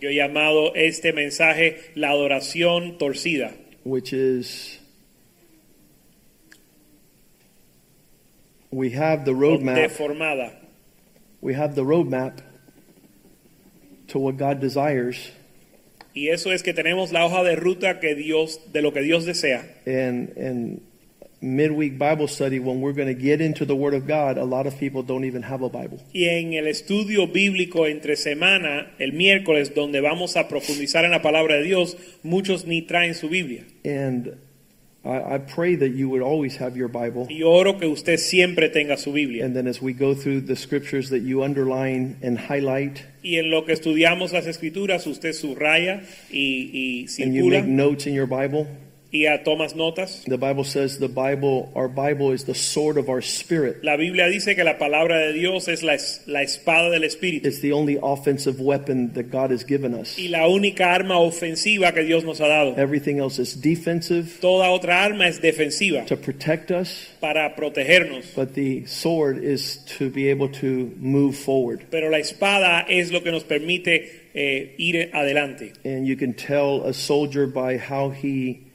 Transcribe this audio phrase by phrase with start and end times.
[0.00, 3.52] Yo he llamado este mensaje la adoración torcida,
[3.84, 4.78] which is
[8.70, 9.76] we have the roadmap.
[9.76, 10.52] deformada.
[11.40, 12.38] We have the roadmap
[14.08, 15.32] to what God desires,
[16.14, 19.26] Y eso es que tenemos la hoja de ruta que Dios, de lo que Dios
[19.26, 19.64] desea.
[19.86, 20.80] and and
[21.42, 24.38] midweek Bible study when we're going to get into the Word of God.
[24.38, 28.16] A lot of people don't even have a Bible, Y en el estudio bíblico entre
[28.16, 33.14] semana, el miércoles, donde vamos a profundizar en la palabra de Dios, muchos ni traen
[33.14, 33.64] su Biblia.
[33.84, 34.36] and
[35.04, 37.28] I, I pray that you would always have your Bible.
[37.30, 39.44] Y oro que usted siempre tenga su Biblia.
[39.44, 43.50] And then as we go through the scriptures that you underline and highlight, Y en
[43.50, 48.26] lo que estudiamos las escrituras, usted subraya y, y and you make notes in your
[48.26, 48.66] Bible,
[49.24, 50.24] y tomas notas.
[50.24, 53.82] The Bible says the Bible, our Bible is the sword of our spirit.
[53.82, 57.46] La Biblia dice que la palabra de Dios es la, la espada del Espíritu.
[57.46, 60.18] It's the only offensive weapon that God has given us.
[60.18, 62.74] y la única arma ofensiva que Dios nos ha dado.
[62.76, 68.54] Everything else is defensive Toda otra arma es defensiva to protect us, para protegernos, but
[68.54, 71.84] the sword is to be able to move forward.
[71.90, 75.72] pero la espada es lo que nos permite eh, ir adelante.
[75.84, 78.65] And you can tell a soldier by how he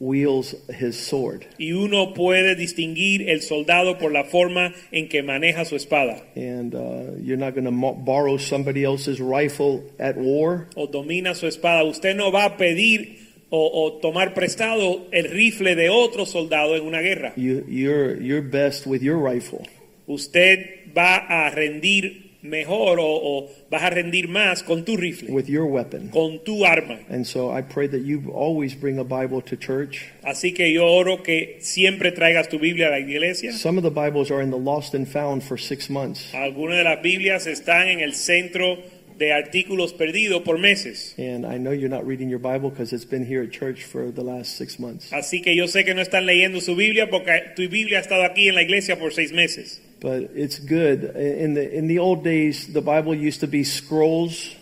[0.00, 1.46] wields his sword.
[1.58, 6.24] Y uno puede distinguir el soldado por la forma en que maneja su espada.
[6.34, 10.68] And uh, you're not going to borrow somebody else's rifle at war.
[10.74, 11.84] O domina su espada.
[11.84, 13.18] Usted no va a pedir
[13.50, 17.34] o, o tomar prestado el rifle de otro soldado en una guerra.
[17.36, 19.66] You, you're, you're best with your rifle.
[20.06, 25.46] Usted va a rendir mejor o, o vas a rendir más con tu rifle, with
[25.46, 26.08] your weapon.
[26.08, 26.98] con tu arma.
[27.08, 30.10] And so I pray that you always bring a Bible to church.
[30.22, 33.52] Así que yo oro que siempre traigas tu Biblia a la iglesia.
[33.52, 36.32] Some of the Bibles are in the lost and found for six months.
[36.34, 38.78] Algunas de las Biblias están en el centro
[39.18, 41.14] de artículos perdidos por meses.
[41.18, 44.10] And I know you're not reading your Bible because it's been here at church for
[44.10, 45.12] the last six months.
[45.12, 48.24] Así que yo sé que no están leyendo su Biblia porque tu Biblia ha estado
[48.24, 49.82] aquí en la iglesia por seis meses.
[50.00, 51.04] But it's good.
[51.14, 54.56] In the, in the old days, the Bible used to be scrolls,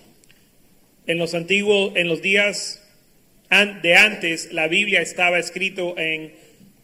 [1.06, 2.78] En los antiguos, en los días
[3.82, 6.32] de antes, la Biblia estaba escrito en,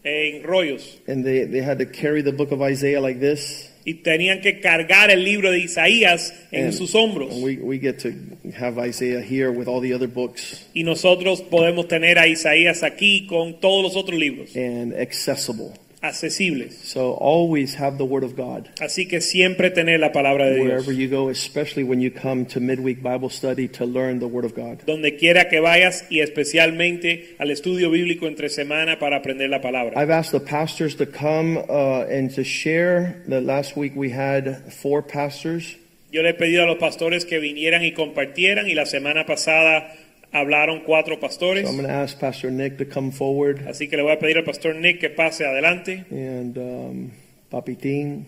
[0.03, 3.69] en rollos and they, they had to carry the book of Isaiah like this.
[3.85, 7.33] y tenían que cargar el libro de Isaías en And- sus hombros.
[7.35, 8.13] and we, we get to
[8.57, 13.27] have Isaiah here with all the other books Y nosotros podemos tener a Isaías aquí
[13.27, 15.73] con todos los otros libros and accessible.
[16.09, 16.73] Accesibles.
[16.83, 18.69] So always have the Word of God.
[18.79, 20.67] Así que siempre tener la palabra de Dios.
[20.67, 24.45] Wherever you go, especially when you come to midweek Bible study to learn the Word
[24.45, 24.83] of God.
[24.85, 29.97] Donde quiera que vayas y especialmente al estudio bíblico entre semana para aprender la palabra.
[29.97, 33.23] I've asked the pastors to come uh, and to share.
[33.27, 35.75] That last week we had four pastors,
[36.15, 39.93] Yo le he pedido a los pastores que vinieran y compartieran y la semana pasada
[40.33, 41.63] hablaron cuatro pastores.
[41.63, 44.17] so I'm going to ask Pastor Nick to come forward Así que le voy a
[44.19, 46.05] pedir al pastor Nick que pase adelante.
[46.09, 47.11] and um,
[47.51, 48.25] Papitín,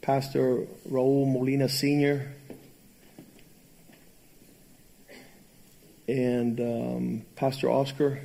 [0.00, 2.32] Pastor Raúl Molina Sr.,
[6.06, 8.20] and um, Pastor Oscar.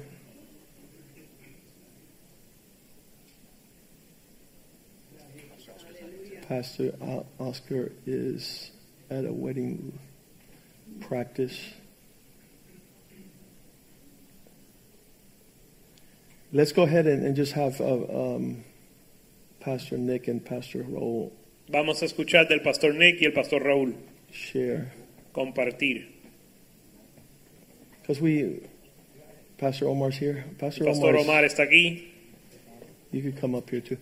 [6.48, 6.94] Pastor
[7.40, 8.72] Oscar is
[9.10, 9.98] at a wedding
[11.02, 11.58] practice.
[16.52, 18.64] Let's go ahead and, and just have uh, um,
[19.60, 21.32] Pastor Nick and Pastor Raul
[21.70, 23.94] Vamos a escuchar del pastor Nick y el pastor Raúl
[24.32, 24.92] share.
[25.36, 26.08] compartir.
[28.02, 28.62] Because we,
[29.60, 30.46] Pastor Omar's here.
[30.58, 32.06] Pastor pastor Omar's- Omar está aquí.
[33.12, 33.98] You could come up here too.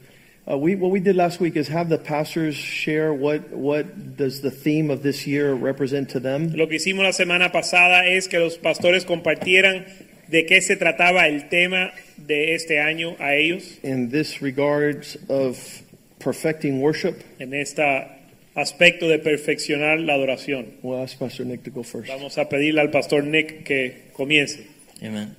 [0.49, 4.39] Uh, we what we did last week is have the pastors share what what does
[4.41, 8.29] the theme of this year represent to them, Lo que hicimos la semana pasada es
[8.29, 9.85] que los pastores compartieran
[10.29, 15.57] de qué se trataba el tema de este año a ellos in this regards of
[16.19, 17.15] perfecting worship.
[17.39, 17.81] en este
[18.55, 20.65] aspecto de perfeccionar la adoración.
[20.81, 22.07] We'll ask Pastor Nick to go first.
[22.09, 24.59] Vamos a pedirle al pastor Nick que comience.
[25.03, 25.35] Amen.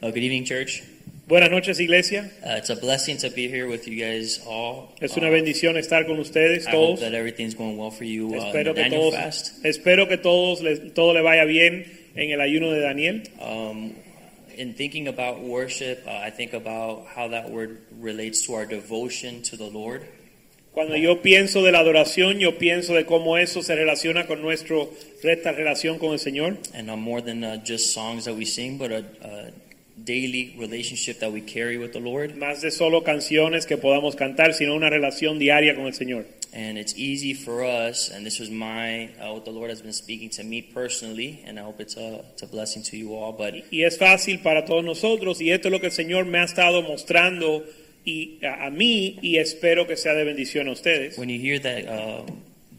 [0.00, 0.82] Good evening, church.
[1.26, 2.30] Buenas noches, iglesia.
[2.42, 4.94] Uh, it's a blessing to be here with you guys all.
[5.00, 8.28] Es una Uh, bendición estar con ustedes I hope that everything's going well for you
[8.28, 9.64] uh, in Espero the que Daniel todos, fast.
[9.64, 11.84] espero que todos les- todo le vaya bien
[12.14, 13.22] en el ayuno de Daniel.
[13.40, 13.92] Um,
[14.58, 19.42] in thinking about worship, uh, I think about how that word relates to our devotion
[19.44, 20.02] to the Lord.
[20.72, 24.76] Cuando yo pienso de la adoración, yo pienso de cómo eso se relaciona con nuestra
[25.22, 26.58] recta relación con el Señor.
[26.74, 29.50] And uh, more than uh, just songs that we sing, but a, a
[30.04, 32.36] daily relationship that we carry with the Lord.
[32.36, 36.26] Más de solo canciones que podamos cantar, sino una relación diaria con el Señor.
[36.52, 39.92] And it's easy for us, and this was my, uh, what the Lord has been
[39.92, 43.32] speaking to me personally, and I hope it's a, it's a blessing to you all.
[43.32, 46.38] But Y es fácil para todos nosotros, y esto es lo que el Señor me
[46.38, 47.64] ha estado mostrando
[48.06, 51.18] y a, a mí, y espero que sea de bendición a ustedes.
[51.18, 52.24] when you hear that uh,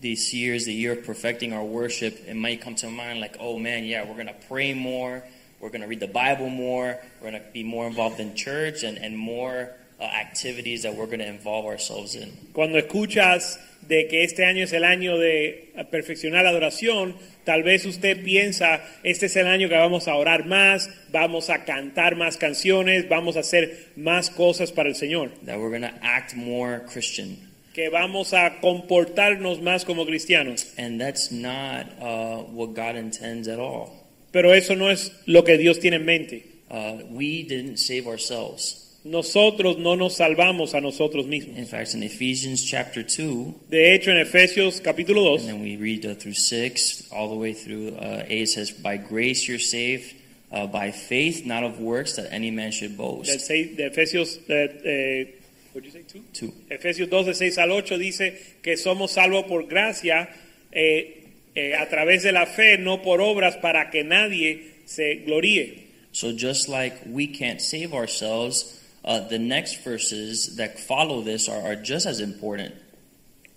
[0.02, 3.38] this year is the year of perfecting our worship, it might come to mind like,
[3.40, 5.24] oh man, yeah, we're going to pray more,
[5.60, 8.84] we're going to read the Bible more, we're going to be more involved in church,
[8.84, 9.70] and, and more
[10.06, 12.32] activities that we're going to involve ourselves in.
[12.54, 17.86] Cuando escuchas de que este año es el año de perfeccionar la adoración, tal vez
[17.86, 22.38] usted piensa, este es el año que vamos a orar más, vamos a cantar más
[22.38, 26.84] canciones, vamos a hacer más cosas para el Señor, That we're going to act more
[26.92, 27.50] Christian.
[27.74, 30.74] que vamos a comportarnos más como cristianos.
[30.78, 33.92] And that's not uh, what God intends at all.
[34.32, 36.44] Pero eso no es lo que Dios tiene en mente.
[36.70, 38.89] Uh, we didn't save ourselves.
[39.06, 41.58] Nosotros no nos salvamos a nosotros mismos.
[41.58, 45.78] In fact, in Ephesians chapter 2, De hecho, en Efesios capítulo 2, and then we
[45.78, 49.58] read uh, through 6 all the way through uh, 8, it says, By grace you're
[49.58, 50.16] saved,
[50.52, 53.40] uh, by faith, not of works, that any man should boast.
[53.40, 55.26] seis- de Efesios, eh,
[55.74, 56.22] what'd you say, two?
[56.34, 56.54] 2.
[56.70, 60.28] Efesios 2, de 6 al 8 dice que somos salvos por gracia
[60.74, 61.24] eh,
[61.56, 65.88] eh, a través de la fe, no por obras, para que nadie se gloríe.
[66.12, 68.76] So just like we can't save ourselves,
[69.10, 72.76] uh, the next verses that follow this are, are just as important.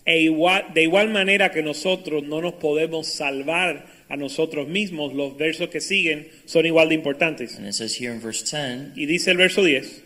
[0.07, 5.37] E igual, de igual manera que nosotros no nos podemos salvar a nosotros mismos, los
[5.37, 7.57] versos que siguen son igual de importantes.
[7.57, 10.03] And it says here in verse 10, Y dice el verso 10,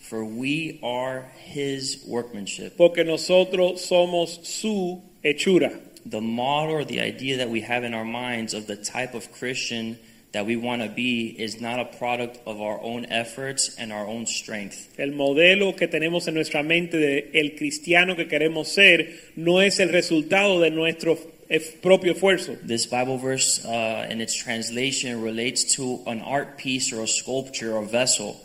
[0.00, 2.76] For we are his workmanship.
[2.76, 5.78] porque nosotros somos su hechura.
[6.06, 9.30] The model or the idea that we have in our minds of the type of
[9.32, 9.98] Christian
[10.32, 14.06] that we want to be is not a product of our own efforts and our
[14.06, 14.88] own strength.
[14.98, 19.80] El modelo que tenemos en nuestra mente de el cristiano que queremos ser no es
[19.80, 21.16] el resultado de nuestro
[21.80, 22.56] propio esfuerzo.
[22.66, 27.74] This Bible verse, uh, in its translation, relates to an art piece or a sculpture
[27.74, 28.36] or vessel.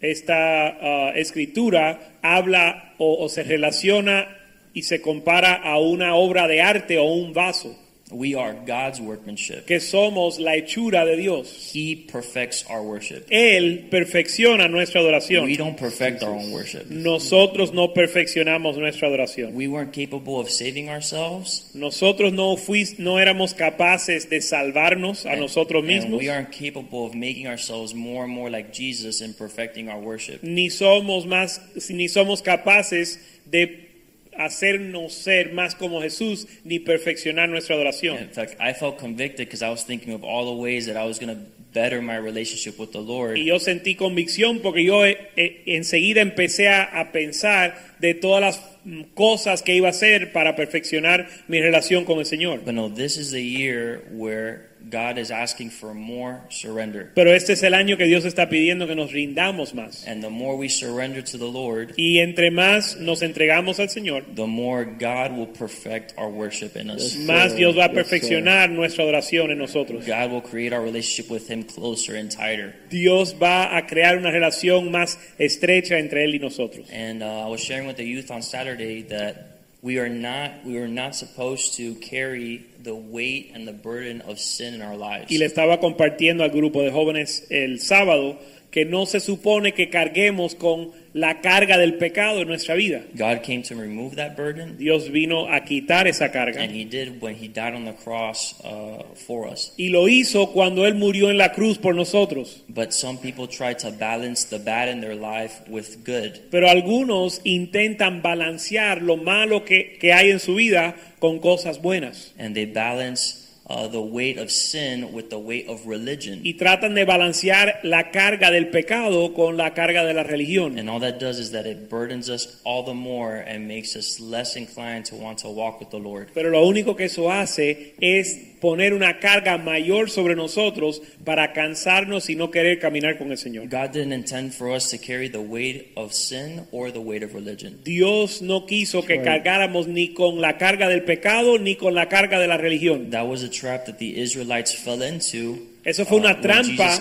[0.00, 4.26] Esta ah, escritura habla o, o se relaciona
[4.74, 7.76] y se compara a una obra de arte o un vaso,
[8.12, 9.66] We are God's workmanship.
[9.66, 11.72] que somos la hechura de Dios.
[11.74, 13.26] He perfects our worship.
[13.30, 15.44] Él perfecciona nuestra adoración.
[15.46, 16.86] We don't perfect our own worship.
[16.90, 19.54] Nosotros no perfeccionamos nuestra adoración.
[19.54, 21.70] We weren't capable of saving ourselves.
[21.74, 26.18] Nosotros no, fuis- no éramos capaces de salvarnos a and- nosotros and mismos.
[26.18, 30.42] we aren't capable of making ourselves more and more like Jesus and perfecting our worship.
[30.42, 31.60] ni somos más
[31.90, 33.18] ni somos capaces
[33.50, 33.88] de
[34.36, 38.30] hacernos ser más como Jesús ni perfeccionar nuestra In adoración.
[38.32, 41.18] fact, I felt convicted because I was thinking of all the ways that I was
[41.18, 41.42] going to
[41.72, 43.38] better my relationship with the Lord.
[43.38, 48.40] Y yo sentí convicción porque yo eh, eh, enseguida empecé a, a pensar de todas
[48.42, 52.60] las mm, cosas que iba a hacer para perfeccionar mi relación con el Señor.
[52.64, 57.10] But no, this is the year where God is asking for more surrender.
[57.14, 60.06] Pero este es el año que Dios está pidiendo que nos rindamos más.
[60.06, 64.24] And the more we surrender to the Lord, Y entre más nos entregamos al Señor,
[64.34, 67.14] the more God will perfect our worship in us.
[67.14, 67.26] Yes.
[67.26, 67.56] más.
[67.56, 70.06] Dios va a perfeccionar nuestra adoración en nosotros.
[70.06, 72.74] God will create our relationship with Him closer and tighter.
[72.90, 76.88] Dios va a crear una relación más estrecha entre Él y nosotros.
[76.90, 79.51] And uh, I was sharing with the youth on Saturday that
[79.82, 84.38] we are not we are not supposed to carry the weight and the burden of
[84.38, 85.30] sin in our lives.
[85.30, 88.38] Y le estaba compartiendo al grupo de jóvenes el sábado
[88.72, 93.02] que no se supone que carguemos con la carga del pecado en nuestra vida.
[93.12, 96.58] God came to remove that burden, Dios vino a quitar esa carga.
[96.58, 99.74] and He did when He died on the cross uh, for us.
[99.76, 102.62] Y lo hizo cuando Él murió en la cruz por nosotros.
[102.66, 106.40] But some people try to balance the bad in their life with good.
[106.50, 112.32] Pero algunos intentan balancear lo malo que, que hay en su vida con cosas buenas.
[112.38, 113.41] and they balance
[113.72, 116.42] uh, the weight of sin with the weight of religion.
[116.44, 120.78] Y tratan de balancear la carga del pecado con la carga de la religión.
[120.78, 124.20] And all that does is that it burdens us all the more and makes us
[124.20, 126.32] less inclined to want to walk with the Lord.
[126.34, 132.30] Pero lo único que eso hace es poner una carga mayor sobre nosotros para cansarnos
[132.30, 133.64] y no querer caminar con el Señor.
[133.68, 137.34] God didn't intend for us to carry the weight of sin or the weight of
[137.34, 137.80] religion.
[137.84, 139.24] Dios no quiso que Right.
[139.24, 143.10] cargáramos ni con la carga del pecado ni con la carga de la religión.
[143.10, 147.00] That was a trap that the Israelites fell into Eso fue una when trampa.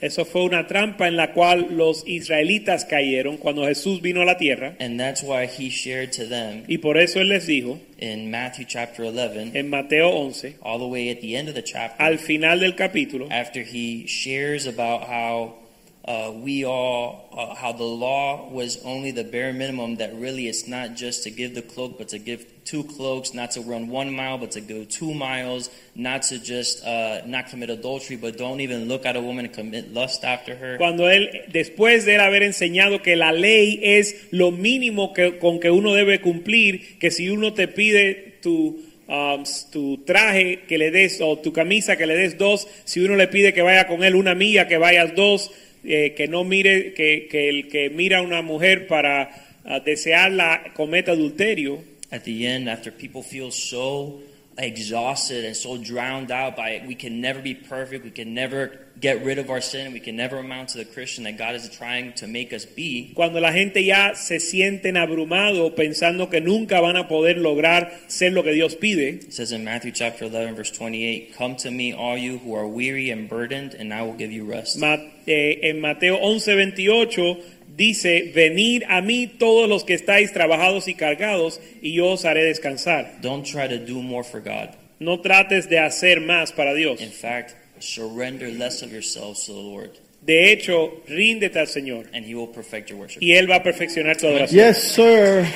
[0.00, 4.38] Eso fue una trampa en la cual los israelitas cayeron cuando Jesús vino a la
[4.38, 4.76] tierra.
[4.80, 8.64] And that's why he shared to them Y por eso él les dijo in Matthew
[8.66, 12.18] chapter 11, en Mateo 11, all the way at the end of the chapter, al
[12.18, 15.59] final del capítulo, after he shares about how
[16.04, 20.66] uh, we all, uh, how the law was only the bare minimum, that really it's
[20.66, 24.14] not just to give the cloak, but to give two cloaks, not to run one
[24.14, 28.60] mile, but to go two miles, not to just uh, not commit adultery, but don't
[28.60, 30.78] even look at a woman and commit lust after her.
[30.78, 35.60] cuando él, después de él haber enseñado que la ley es lo mínimo que, con
[35.60, 40.90] que uno debe cumplir, que si uno te pide tu, um, tu traje que le
[40.90, 44.02] des o tu camisa que le des dos, si uno le pide que vaya con
[44.02, 45.50] él una milla, que vayas dos,
[45.84, 49.30] eh, que no mire, que, que el que mira a una mujer para
[49.64, 51.82] ah, desearla cometa adulterio.
[52.10, 54.20] At the end, after people feel so
[54.60, 58.78] exhausted and so drowned out by it, we can never be perfect, we can never
[59.00, 61.68] get rid of our sin, we can never amount to the Christian that God is
[61.70, 63.12] trying to make us be.
[63.14, 68.30] Cuando la gente ya se sienten abrumado pensando que nunca van a poder lograr ser
[68.32, 71.92] lo que Dios pide, It says in Matthew chapter 11, verse 28, Come to me,
[71.94, 74.78] all you who are weary and burdened, and I will give you rest.
[74.78, 77.42] Ma- eh, en Mateo 11, 28
[77.80, 82.44] dice, venid a mí todos los que estáis trabajados y cargados, y yo os haré
[82.44, 83.20] descansar.
[83.22, 84.74] Don't try to do more for God.
[84.98, 87.00] No trates de hacer más para Dios.
[87.00, 89.90] In fact, surrender less of yourselves to the Lord,
[90.22, 93.22] De hecho, ríndete al Señor, and He will perfect your worship.
[93.22, 94.54] y Él va a perfeccionar tu adoración.
[94.66, 95.46] Yes, sir.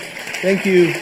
[0.41, 0.95] Thank you.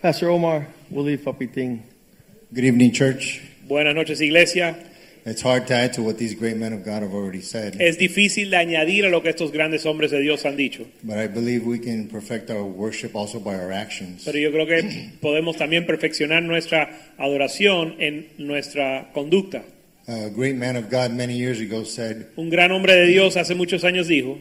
[0.00, 1.82] Pastor Omar, we'll leave Papiting.
[2.54, 3.40] Good evening, church.
[3.66, 4.76] Buenas noches, iglesia.
[5.28, 7.98] It's hard to add to what these great men of God have already said, Es
[7.98, 11.26] difícil de añadir a lo que estos grandes hombres de Dios han dicho, but I
[11.26, 14.24] believe we can perfect our worship also by our actions.
[14.24, 19.64] pero yo creo que podemos también perfeccionar nuestra adoración en nuestra conducta.
[20.06, 23.56] A great man of God many years ago said, Un gran hombre de Dios hace
[23.56, 24.38] muchos años dijo,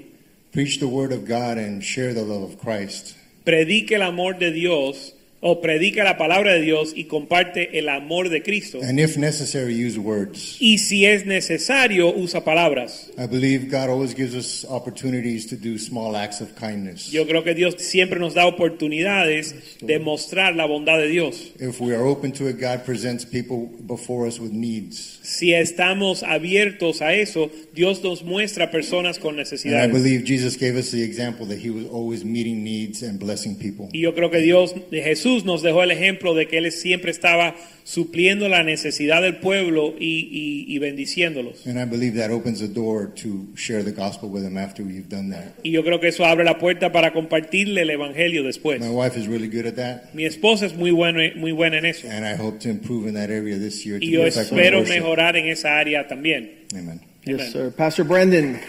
[0.51, 3.15] Preach the word of God and share the love of Christ.
[3.43, 5.14] predique el amor de Dios
[5.47, 8.79] o predica la palabra de Dios y comparte el amor de Cristo.
[8.81, 10.57] And if necessary, use words.
[10.59, 13.11] Y si es necesario, usa palabras.
[13.15, 17.11] I believe God always gives us opportunities to do small acts of kindness.
[17.11, 21.51] Yo creo que Dios siempre nos da oportunidades de mostrar la bondad de Dios.
[21.59, 25.19] If we are open to it, God presents people before us with needs.
[25.21, 29.93] Si estamos abiertos a eso, Dios nos muestra personas con And I necesidades.
[29.93, 33.89] believe Jesus gave us the example that he was always meeting needs and blessing people.
[33.93, 37.55] Y yo creo que Dios, Jesús nos dejó el ejemplo de que Él siempre estaba
[37.83, 41.67] supliendo la necesidad del pueblo y, y- y bendiciéndolos.
[41.67, 45.09] And I believe that opens the door to share the gospel with them after we've
[45.09, 45.53] done that.
[45.63, 48.79] Y yo creo que eso abre la puerta para compartirle el evangelio después.
[48.79, 51.85] My wife is really good at that, Mi esposa es muy bueno, muy buena en
[51.85, 52.07] eso.
[52.09, 53.97] and I hope to improve in that area this year.
[54.01, 56.51] Y yo espero mejorar en esa área también.
[56.73, 57.01] Amen.
[57.25, 57.51] Yes, Amen.
[57.51, 57.71] sir.
[57.75, 58.59] Pastor Brandon.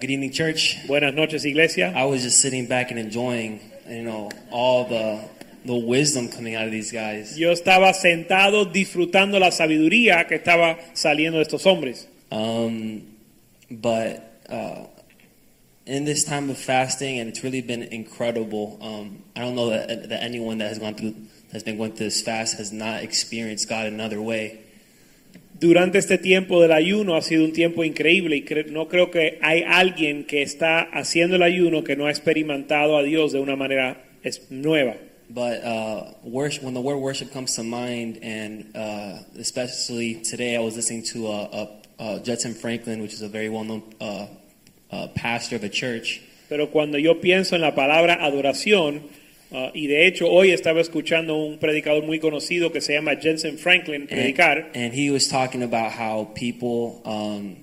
[0.00, 0.86] Good evening, church.
[0.86, 1.92] Buenas noches, iglesia.
[1.94, 5.28] I was just sitting back and enjoying, you know, all the
[5.64, 7.36] the wisdom coming out of these guys.
[7.36, 12.06] Yo estaba sentado disfrutando la sabiduría que estaba saliendo de estos hombres.
[12.30, 13.16] Um,
[13.70, 14.84] but uh,
[15.84, 18.78] in this time of fasting, and it's really been incredible.
[18.80, 21.16] Um, I don't know that, that anyone that has gone through
[21.52, 24.60] has been going through this fast has not experienced God another way.
[25.60, 29.38] Durante este tiempo del ayuno ha sido un tiempo increíble y cre- no creo que
[29.42, 33.56] hay alguien que está haciendo el ayuno que no ha experimentado a Dios de una
[33.56, 34.94] manera es- nueva.
[35.30, 40.60] But uh, worship, when the word worship comes to mind, and uh, especially today, I
[40.60, 41.66] was listening to uh, uh,
[41.98, 44.26] uh, Judson Franklin, which is a very well-known uh,
[44.90, 49.02] uh, pastor of a church, Pero cuando yo pienso en la palabra adoración,
[49.52, 53.58] ah, y de hecho hoy estaba escuchando un predicador muy conocido que se llama Jensen
[53.58, 57.56] Franklin and, predicar, and he was talking about how people, um,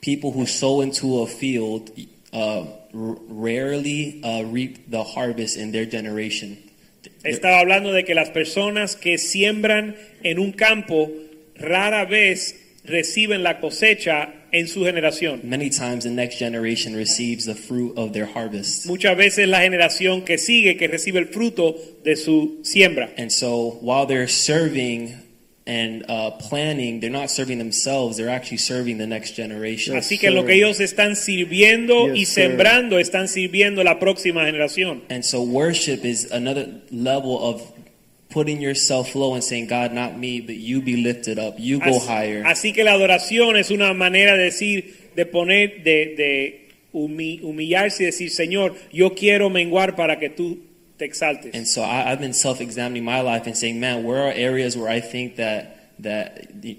[0.00, 1.90] people who sow into a field,
[2.32, 6.58] uh, rarely uh, reap the harvest in their generation.
[7.24, 11.10] estaba hablando de que las personas que siembran en un campo
[11.56, 15.40] rara vez reciben la cosecha en su generación.
[15.44, 18.86] Many times, the next generation receives the fruit of their harvest.
[18.86, 23.10] Muchas veces la generación que sigue que recibe el fruto de su siembra.
[23.16, 25.14] And so while they're serving
[25.66, 29.96] and uh, planning, they're not serving themselves, they're actually serving the next generation.
[29.96, 32.42] Así que lo que ellos están sirviendo Yes, y sir.
[32.50, 35.02] sembrando están sirviendo la próxima generación.
[35.08, 37.62] And so worship is another level of
[38.32, 41.54] putting yourself low and saying, God, not me, but you be lifted up.
[41.58, 42.42] You go Así, higher.
[42.44, 48.02] así que la adoración es una manera de decir, de poner, de, de humi- humillarse
[48.02, 50.58] y decir, Señor, yo quiero menguar para que tú
[50.96, 51.54] te exaltes.
[51.54, 54.88] And so I, I've been self-examining my life and saying, man, where are areas where
[54.88, 56.78] I think that that the,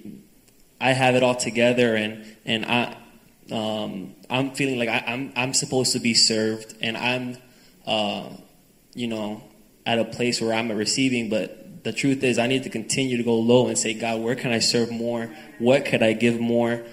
[0.81, 2.95] I have it all together and and I
[3.51, 7.37] um, I'm feeling like I, I'm I'm supposed to be served and I'm
[7.85, 8.29] uh,
[8.95, 9.41] you know
[9.85, 13.17] at a place where I'm at receiving, but the truth is I need to continue
[13.17, 15.29] to go low and say, God, where can I serve more?
[15.59, 16.83] What could I give more?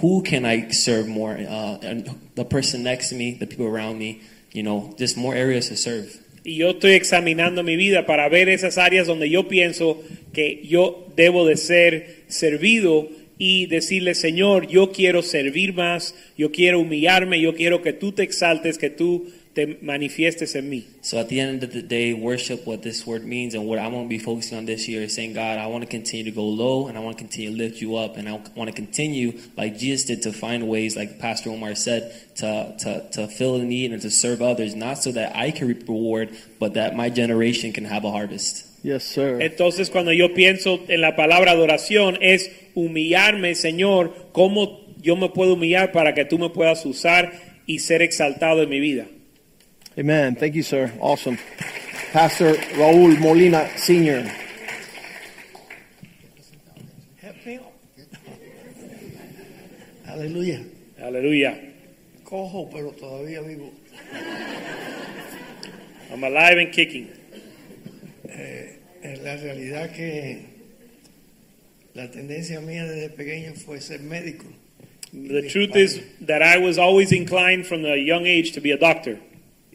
[0.00, 1.32] Who can I serve more?
[1.32, 5.34] Uh, and the person next to me, the people around me, you know, just more
[5.34, 6.20] areas to serve.
[6.46, 10.02] Y yo estoy examinando mi vida para ver esas áreas donde yo pienso
[10.34, 16.80] que yo debo de ser servido y decirle, Señor, yo quiero servir más, yo quiero
[16.80, 20.84] humillarme, yo quiero que tú te exaltes, que tú te manifiestes en mí.
[21.00, 23.86] So at the end of the day, worship, what this word means and what I
[23.86, 26.32] want to be focusing on this year is saying, God, I want to continue to
[26.32, 28.16] go low and I want to continue to lift you up.
[28.16, 32.12] And I want to continue, like Jesus did, to find ways, like Pastor Omar said,
[32.36, 35.68] to, to, to fill the need and to serve others, not so that I can
[35.68, 38.66] reap reward, but that my generation can have a harvest.
[38.82, 39.40] Yes, sir.
[39.40, 45.54] Entonces cuando yo pienso en la palabra adoración es humillarme, Señor, cómo yo me puedo
[45.54, 47.32] humillar para que tú me puedas usar
[47.66, 49.06] y ser exaltado en mi vida.
[49.96, 50.34] Amen.
[50.34, 50.92] Thank you, sir.
[51.00, 51.38] Awesome.
[52.12, 54.30] Pastor Raul Molina, Sr.
[60.08, 60.64] Aleluya.
[61.00, 61.58] Aleluya.
[62.24, 63.72] Cojo, pero todavía vivo.
[66.10, 67.08] I'm alive and kicking.
[68.28, 70.46] En la realidad que
[71.94, 74.46] la tendencia mía desde pequeño fue ser médico.
[75.12, 78.78] The truth is that I was always inclined from a young age to be a
[78.78, 79.20] doctor.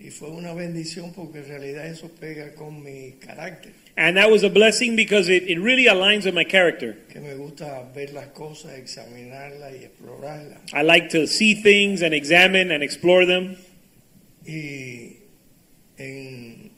[0.01, 4.43] Y fue una bendición porque en realidad eso pega con mi carácter, And that was
[4.45, 6.95] a blessing because it, it really aligns with my character.
[7.11, 10.59] que me gusta ver las cosas, examinarlas y explorarlas.
[10.73, 13.57] I like to see things and examine and explore them.
[14.47, 15.17] Y
[15.97, 16.71] en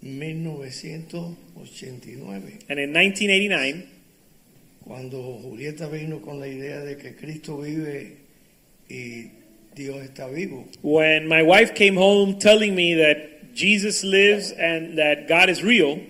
[0.00, 3.86] 1989, And in 1989,
[4.84, 8.16] cuando Julieta vino con la idea de que Cristo vive
[8.88, 9.30] y
[9.74, 15.28] Dios está vivo, when my wife came home telling me that Jesus lives and that
[15.28, 16.00] God is real,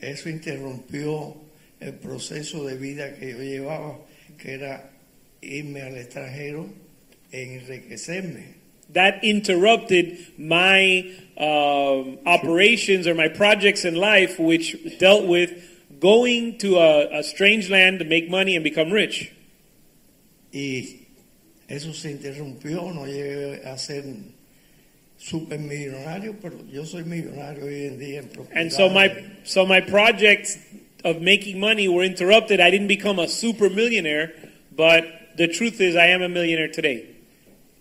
[0.00, 1.36] eso interrumpió
[1.80, 3.98] el proceso de vida que yo llevaba,
[4.38, 4.90] que era
[5.42, 6.68] irme al extranjero
[7.32, 8.58] e enriquecerme.
[8.90, 15.62] that interrupted my um, operations or my projects in life, which dealt with
[16.00, 19.32] going to a, a strange land to make money and become rich.
[20.52, 20.97] Y
[21.68, 24.04] eso se interrumpió, no llegué a ser
[25.18, 28.60] super millonario, pero yo soy millonario hoy en día en propiedad.
[28.60, 29.10] And so my
[29.44, 30.58] so my projects
[31.04, 32.60] of making money were interrupted.
[32.60, 34.32] I didn't become a super millionaire,
[34.74, 35.04] but
[35.36, 37.04] the truth is I am a millionaire today.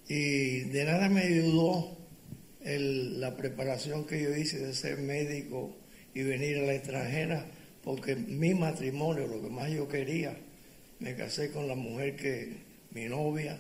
[0.10, 1.96] Y de nada me ayudó
[2.64, 5.76] el- la preparación que yo hice de ser médico
[6.14, 7.46] y venir a la extranjera,
[7.84, 10.36] porque mi matrimonio, lo que más yo quería,
[11.00, 12.54] me casé con la mujer que
[12.92, 13.60] mi novia,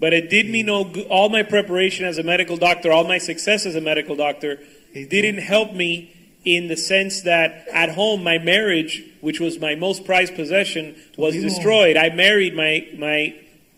[0.00, 1.06] But it did me no good.
[1.06, 4.60] All my preparation as a medical doctor, all my success as a medical doctor,
[4.92, 6.10] it didn't help me
[6.44, 11.34] in the sense that at home my marriage, which was my most prized possession, was
[11.34, 11.96] destroyed.
[11.96, 13.34] I married my my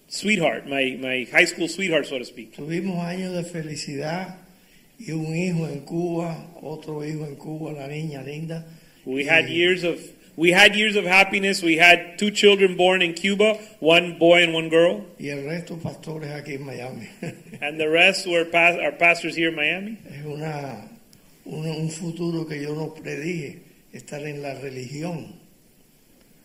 [0.09, 2.57] sweetheart, my my high school sweetheart, so to speak.
[2.57, 4.37] Tuvimos años de felicidad
[4.98, 8.64] y un hijo en Cuba, otro hijo en Cuba, la niña linda.
[9.05, 10.00] We had years of
[10.37, 11.62] we had years of happiness.
[11.62, 15.79] We had two children born in Cuba, one boy and one girl, Y el resto
[15.79, 17.09] pastores aquí en Miami.
[17.61, 19.99] and the rest were our pastors here in Miami.
[20.09, 20.88] es una,
[21.46, 23.61] un, un futuro que yo no predije,
[23.94, 25.33] estar en la religión.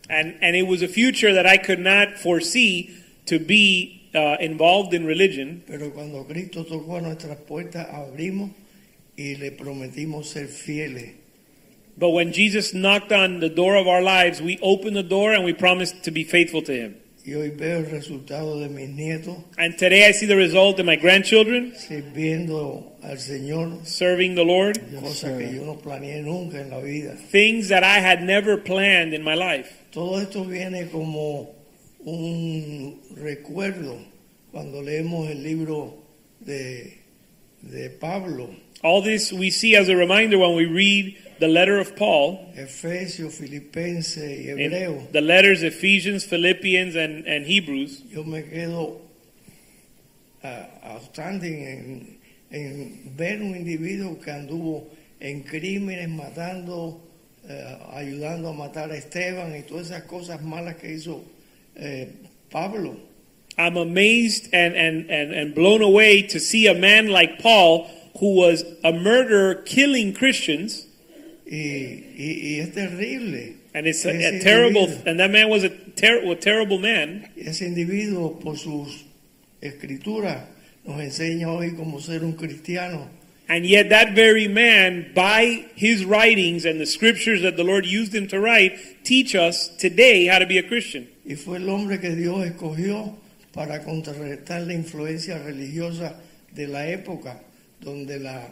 [0.08, 2.90] And and it was a future that I could not foresee
[3.26, 5.62] to be uh, involved in religion.
[5.66, 8.50] Pero cuando Cristo tocó a nuestras puertas, abrimos
[9.16, 11.21] y le prometimos ser fieles.
[11.96, 15.44] But when Jesus knocked on the door of our lives, we opened the door and
[15.44, 16.96] we promised to be faithful to Him.
[17.24, 20.86] Y hoy veo el resultado de mis nietos And today I see the result in
[20.86, 26.80] my grandchildren sirviendo al Señor, serving the Lord, que yo no planeé nunca en la
[26.80, 27.14] vida.
[27.30, 29.70] things that I had never planned in my life.
[29.92, 31.54] Todo esto viene como
[32.00, 33.98] un recuerdo
[34.50, 36.02] cuando leemos el libro
[36.40, 36.98] de,
[37.62, 38.50] de Pablo,
[38.82, 43.32] All this we see as a reminder when we read the letter of Paul, Efesios,
[43.34, 45.10] Filipenses y Hebreos.
[45.10, 48.04] the letters Ephesians, Philippians, and, and Hebrews.
[48.12, 49.00] Yo me quedo
[50.44, 52.18] ah, outstanding en,
[52.52, 57.00] en ver un individuo que anduvo en crímenes, matando,
[57.48, 61.24] eh, ayudando a matar a Esteban y todas esas cosas malas que hizo
[61.74, 62.08] eh,
[62.52, 62.96] Pablo.
[63.58, 68.36] I'm amazed and, and, and, and blown away to see a man like Paul, who
[68.36, 70.86] was a murderer killing Christians.
[71.54, 73.56] Y, y- y es terrible.
[73.74, 77.28] And it's a, a terrible, and that man was a, ter- a terrible man.
[77.36, 79.04] Ese individuo, por sus
[79.60, 80.44] escrituras,
[80.86, 83.06] nos enseña hoy cómo ser un cristiano.
[83.48, 88.14] And yet, that very man, by his writings and the scriptures that the Lord used
[88.14, 91.06] him to write, teach us today how to be a Christian.
[91.26, 93.14] Y fue el hombre que Dios escogió
[93.52, 96.16] para contrarrestar la influencia religiosa
[96.54, 97.42] de la época,
[97.80, 98.48] donde la,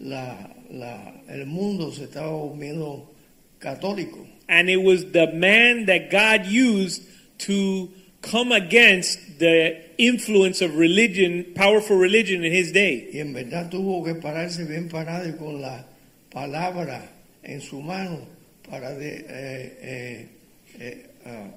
[0.00, 3.10] la- la- el mundo se estaba volviendo
[3.58, 4.26] católico.
[4.48, 7.02] And it was the man that God used
[7.46, 7.88] to
[8.20, 13.08] come against the influence of religion, powerful religion in his day.
[13.12, 15.86] Y en verdad tuvo que pararse bien parado y con la
[16.30, 17.02] palabra
[17.42, 18.20] en su mano
[18.68, 20.28] para de, eh, eh,
[20.80, 21.50] eh, ah,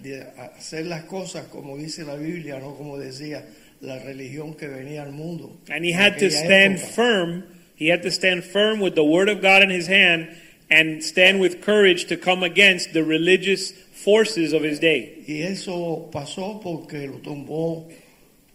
[0.00, 0.22] de
[0.56, 3.44] hacer las cosas como dice la Biblia, no como decía
[3.84, 5.56] la religión que venía al mundo.
[5.70, 6.94] And he had to stand época.
[6.94, 7.44] firm.
[7.76, 10.28] He had to stand firm with the word of God in his hand
[10.70, 15.24] and stand with courage to come against the religious forces of his day.
[15.26, 17.90] Y eso pasó porque lo tumbó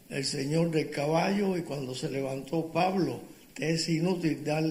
[0.09, 3.21] el señor del caballo y cuando se levantó Pablo,
[3.59, 4.63] es inútil dar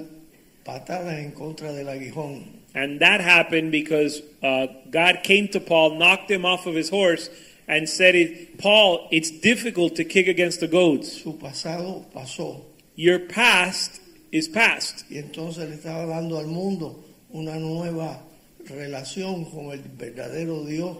[0.64, 2.58] patadas en contra del aguijón.
[2.74, 7.30] And that happened because uh, God came to Paul, knocked him off of his horse,
[7.68, 11.22] and said, it, Paul, it's difficult to kick against the goads.
[11.22, 12.62] Su pasado pasó
[12.96, 14.00] Your past
[14.32, 15.04] is past.
[15.10, 18.22] y entonces le estaba dando al mundo una nueva
[18.64, 20.96] relación con el verdadero Dios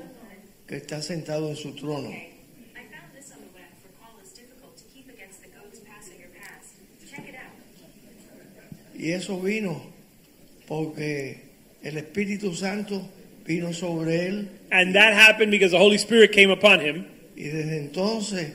[0.67, 2.11] que está sentado en su trono.
[2.11, 2.29] I
[2.91, 6.21] found this on the web for Paul it's difficult to keep against the goats passing
[6.21, 6.77] your past.
[7.11, 7.53] Check it out.
[8.95, 9.83] Y eso vino
[10.67, 11.41] porque
[11.83, 13.09] el Espíritu Santo
[13.49, 17.07] vino sobre él And that happened because the Holy Spirit came upon him.
[17.35, 18.53] Y desde entonces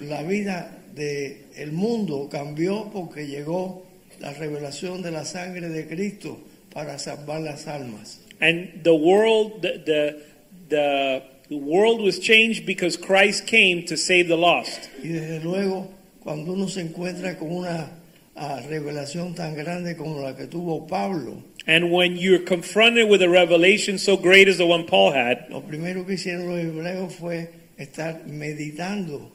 [0.00, 3.84] la vida del el mundo cambió porque llegó
[4.20, 6.38] la revelación de la sangre de Cristo
[6.72, 8.20] para salvar las almas.
[8.40, 10.22] And the world, the, the,
[10.68, 14.88] the, the world was changed because Christ came to save the lost.
[15.02, 15.90] Y desde luego,
[16.22, 17.90] cuando uno se encuentra con una
[18.36, 23.28] ah, revelación tan grande como la que tuvo Pablo, And when you're confronted with a
[23.28, 27.50] revelation so great as the one Paul had, lo primero que hicieron los hebreos fue
[27.78, 29.30] estar meditando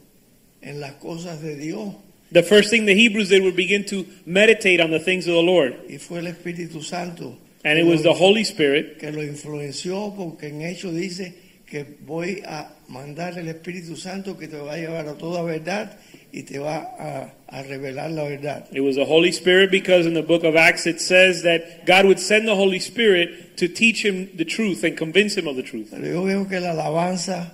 [0.62, 1.96] en las cosas de Dios.
[2.32, 5.42] the first thing the Hebrews did was begin to meditate on the things of the
[5.42, 5.74] Lord.
[5.90, 10.48] Y fue el Espíritu Santo And it was the Holy Spirit que lo influenció porque
[10.48, 11.34] en hecho dice
[11.66, 15.98] que voy a mandar el Espíritu Santo que te va a llevar a toda verdad
[16.32, 18.68] y te va a, a revelar la verdad.
[18.72, 22.06] It was the Holy Spirit because in the book of Acts it says that God
[22.06, 25.64] would send the Holy Spirit to teach him the truth and convince him of the
[25.64, 25.90] truth.
[25.92, 27.52] Pero yo veo que la alabanza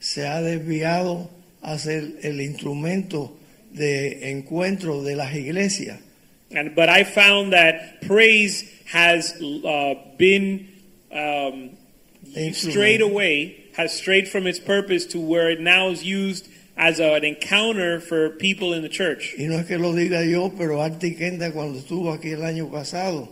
[0.00, 1.28] se ha desviado
[1.62, 3.36] a ser el instrumento
[3.72, 6.00] de encuentro de las iglesias.
[6.50, 10.68] And but I found that praise has uh, been
[11.12, 11.76] um,
[12.52, 17.24] strayed away, has strayed from its purpose to where it now is used as an
[17.24, 19.34] encounter for people in the church.
[19.36, 21.16] Y no es que lo diga yo, pero R.T.
[21.16, 23.28] Kendall cuando estuvo aquí el año pasado,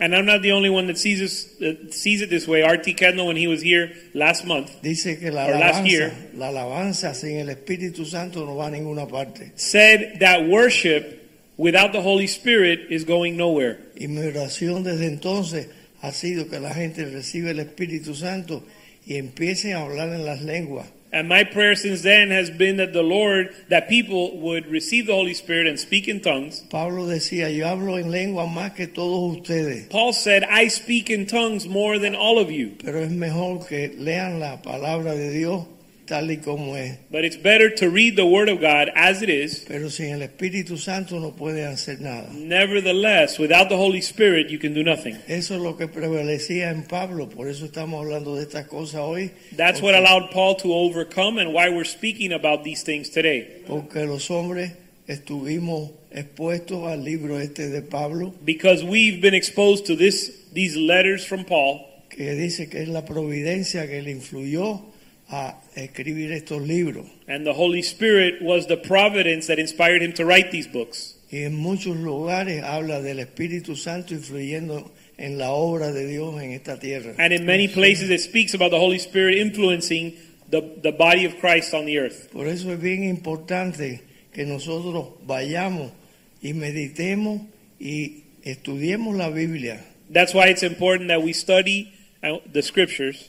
[0.00, 2.62] And I'm not the only one that sees this, that sees it this way.
[2.62, 2.94] R.T.
[2.94, 6.12] Kendall, when he was here last month, dice que la Or last year.
[6.34, 9.50] la alabanza sin el Espíritu Santo no va a ninguna parte.
[9.56, 11.18] said that worship
[11.56, 13.78] without the Holy Spirit is going nowhere.
[13.96, 15.68] Y mi oración desde entonces
[16.00, 18.62] ha sido que la gente reciba el Espíritu Santo
[19.04, 20.86] y a hablar en las lenguas.
[21.12, 25.14] And my prayer since then has been that the Lord, that people would receive the
[25.14, 26.60] Holy Spirit and speak in tongues.
[26.70, 31.26] Pablo decía, yo hablo en lengua más que todos ustedes, Paul said, I speak in
[31.26, 32.76] tongues more than all of you.
[32.82, 35.66] pero es mejor que lean la palabra de Dios
[36.08, 36.98] tal y como es.
[37.10, 39.64] But it's better to read the Word of God as it is.
[39.68, 42.28] Pero sin el Espíritu Santo no puede hacer nada.
[42.32, 45.16] Nevertheless, without the Holy Spirit, you can do nothing.
[45.28, 49.30] Eso es lo que prevalecía en Pablo, por eso estamos hablando de estas cosas hoy.
[49.56, 53.62] That's what allowed Paul to overcome and why we're speaking about these things today.
[53.66, 54.72] Porque los hombres
[55.06, 61.24] estuvimos expuestos al libro este de Pablo, Because we've been exposed to this, these letters
[61.24, 64.82] from Paul, que dice que es la providencia que le influyó
[65.30, 67.06] a escribir estos libros.
[67.26, 71.14] and the Holy Spirit was the providence that inspired him to write these books.
[71.30, 76.52] Y en muchos lugares habla del Espíritu Santo influyendo en la obra de Dios en
[76.52, 77.14] esta tierra.
[77.18, 80.14] And in many places, it speaks about the Holy Spirit influencing
[80.48, 82.30] the, the body of Christ on the earth.
[82.32, 84.00] Por eso es bien importante
[84.32, 85.92] que nosotros vayamos
[86.40, 87.42] y meditemos
[87.78, 89.84] y estudiemos la Biblia.
[90.10, 93.28] That's why it's important that we study uh, the scriptures.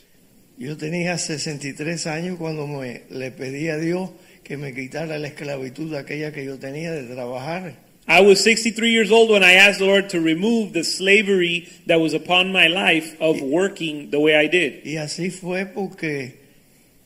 [0.60, 4.10] Yo tenía 63 años cuando me, le pedí a Dios
[4.44, 7.76] que me quitara la esclavitud aquella que yo tenía de trabajar.
[8.06, 11.98] I was 63 years old when I asked the Lord to remove the slavery that
[11.98, 14.84] was upon my life of working the way I did.
[14.84, 16.34] Y así fue porque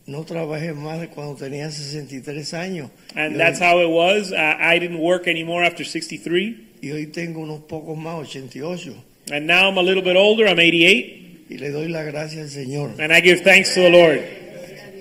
[0.07, 2.91] no trabajé más cuando tenía 63 años.
[3.15, 4.33] And y, that's how it was.
[4.33, 6.57] I, I didn't work anymore after 63.
[6.83, 8.97] y hoy tengo unos pocos más, 88.
[9.31, 10.49] And now I'm a little bit older.
[10.49, 11.24] I'm 88.
[11.55, 12.97] Y le doy la gracia al Señor.
[12.99, 14.21] And I give thanks to the Lord.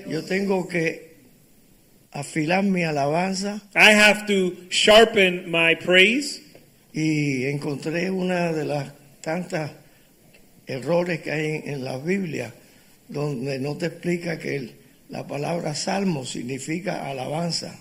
[0.07, 1.13] Yo tengo que
[2.11, 6.41] afilar mi alabanza I have to sharpen my praise.
[6.93, 9.71] y encontré una de las tantas
[10.67, 12.53] errores que hay en, en la Biblia
[13.09, 14.71] donde no te explica que el-
[15.09, 17.79] la palabra salmo significa alabanza.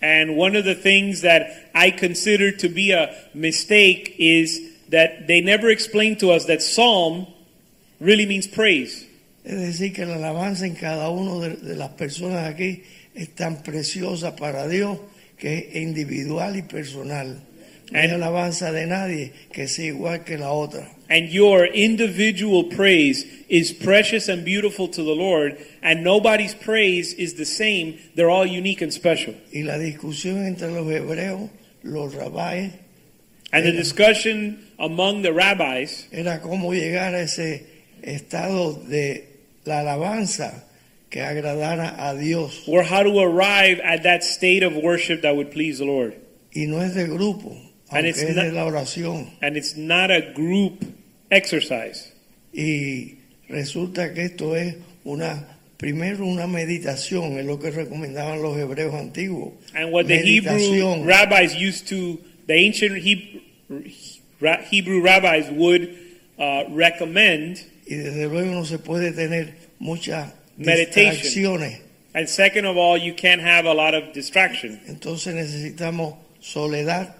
[0.00, 4.60] And one of the things that I consider to be a mistake is
[4.90, 7.28] that they never explain to us that psalm
[8.02, 9.06] really means praise.
[9.44, 12.82] Es decir, que la alabanza en cada uno de, de las personas aquí
[13.14, 14.98] es tan preciosa para Dios
[15.36, 17.42] que es individual y personal.
[17.90, 20.88] No hay And- alabanza de nadie que sea igual que la otra.
[21.08, 27.34] And your individual praise is precious and beautiful to the Lord, and nobody's praise is
[27.34, 27.98] the same.
[28.14, 29.34] They're all unique and special.
[29.52, 31.50] Y la discusión entre los hebreos,
[31.82, 32.70] los rabáes,
[33.52, 37.66] And the discussion among the rabbis era cómo llegar a ese
[38.02, 39.24] estado de
[39.64, 40.64] la alabanza
[41.10, 42.64] que agradara a Dios.
[42.66, 46.14] were how to arrive at that state of worship that would please the Lord.
[46.54, 47.50] Y no es de grupo,
[47.90, 49.30] And aunque it's es not- de la oración.
[49.40, 50.84] And it's not a group
[51.30, 52.12] exercise.
[52.54, 55.46] Y resulta que esto es una,
[55.78, 59.52] primero una meditación, es lo que recomendaban los hebreos antiguos.
[59.74, 63.40] And what the Hebrew rabbis used to, the ancient Hebrew,
[64.70, 65.94] Hebrew rabbis would
[66.38, 71.14] uh, recommend, Y desde luego no se puede tener muchas Meditation.
[71.60, 71.78] distracciones.
[72.14, 74.80] and second of all, you can't have a lot of distraction.
[74.86, 77.14] Entonces necesitamos soledad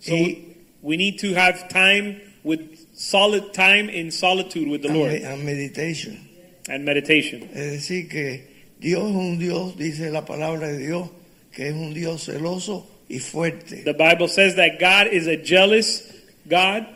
[0.00, 0.38] So y
[0.82, 2.60] we, need to have time with
[2.94, 6.26] solid time in solitude with the a Lord me- a meditation.
[6.68, 7.48] and meditation.
[7.54, 8.44] Es decir, que
[8.80, 11.08] Dios es un Dios, dice la palabra de Dios,
[11.52, 13.82] que es un Dios celoso y fuerte.
[13.84, 16.02] The Bible says that God is a jealous
[16.48, 16.86] God,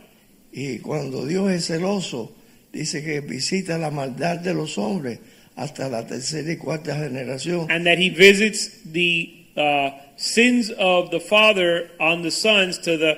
[0.52, 2.32] Y cuando Dios es celoso,
[2.74, 5.18] dice que visita la maldad de los hombres
[5.56, 7.70] hasta la tercera y cuarta generación.
[7.70, 13.16] and that He visits the uh, sins of the father on the sons to the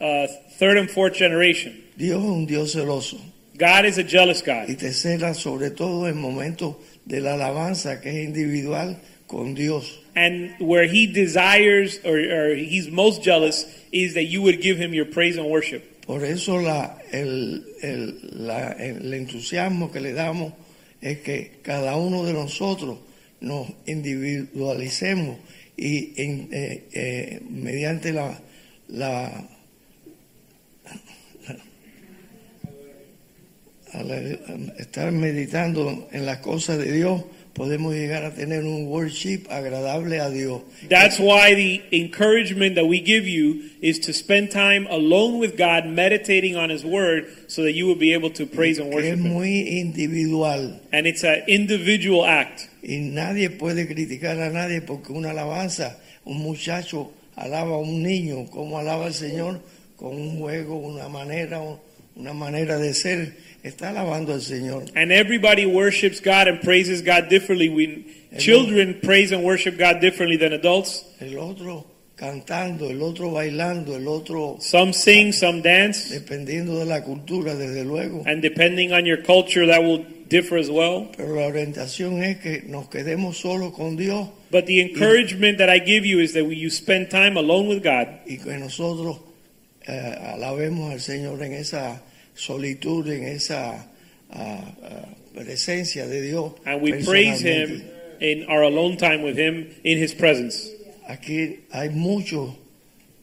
[0.00, 0.26] uh,
[0.58, 1.74] third and fourth generation.
[1.96, 3.18] Dios es un Dios celoso
[3.58, 8.00] God is a jealous y God, te cela sobre todo en momentos de la alabanza
[8.00, 9.98] que es individual con Dios.
[10.16, 14.92] and where He desires or, or He's most jealous is that you would give Him
[14.94, 15.84] your praise and worship.
[16.10, 20.52] Por eso la, el, el, la- el entusiasmo que le damos
[21.00, 22.98] es que cada uno de nosotros
[23.40, 25.38] nos individualicemos
[25.76, 28.36] y en- eh, eh, mediante la,
[28.88, 29.48] la,
[34.78, 37.22] estar meditando en las cosas de Dios
[37.60, 40.62] podemos llegar a tener un worship agradable a Dios.
[40.88, 45.84] That's why the encouragement that we give you is to spend time alone with God,
[45.84, 49.18] meditating on His Word, so that you will be able to praise and worship es
[49.18, 49.28] Him.
[49.34, 50.80] muy individual.
[50.90, 52.66] And it's an individual act.
[52.82, 58.48] Y nadie puede criticar a nadie porque una alabanza, un muchacho alaba a un niño,
[58.50, 59.60] como alaba al Señor,
[59.96, 61.60] con un juego, una manera,
[62.16, 64.90] una manera de ser, está alabando al Señor.
[64.94, 67.68] And everybody worships God and praises God differently.
[67.68, 68.06] We,
[68.38, 71.04] children praise and worship God differently than adults.
[71.20, 77.02] El otro cantando, el otro bailando, el otro Some sing, some dance, dependiendo de la
[77.02, 78.22] cultura, desde luego.
[78.26, 81.08] and depending on your culture, that will differ as well.
[81.16, 85.78] Pero la orientación es que nos quedemos solos con Dios But the encouragement that I
[85.78, 89.20] give you is that when you spend time alone with God y que nosotros
[89.86, 92.02] eh, alabemos al Señor en esa
[92.34, 93.86] solitud, en esa
[94.30, 96.52] ah, presencia de Dios.
[96.66, 97.82] and we praise Him
[98.20, 100.68] in our alone time with Him in His presence.
[101.08, 102.54] Aquí hay muchos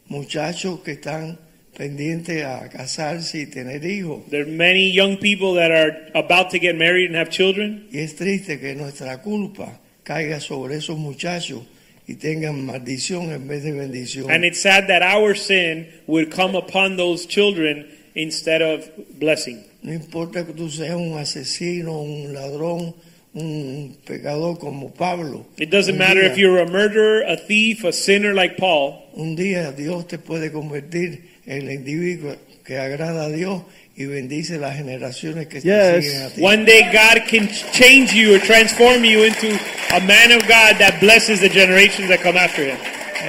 [0.10, 1.38] muchachos que están
[1.78, 4.24] pendientes a casarse y tener hijos.
[4.30, 8.00] There are many young people that are about to get married and have children, Y
[8.00, 11.62] es triste que nuestra culpa caiga sobre esos muchachos
[12.08, 14.32] y tengan maldición en vez de bendición.
[14.32, 17.86] and it's sad that our sin would come upon those children
[18.18, 18.84] instead of
[19.20, 19.64] blessing.
[19.84, 22.96] No importa que tú seas un asesino, un ladrón,
[23.34, 25.46] un pecador como Pablo.
[25.58, 29.04] It doesn't Un matter día- if you're a murderer, a thief, a sinner like Paul.
[29.14, 33.62] Un día Dios te puede convertir en el individuo que agrada a Dios
[33.96, 36.06] y bendice las generaciones que te Yes.
[36.06, 36.42] siguen a ti.
[36.42, 39.48] One day God can change you or transform you into
[39.92, 42.78] a man of God that blesses the generations that come after him.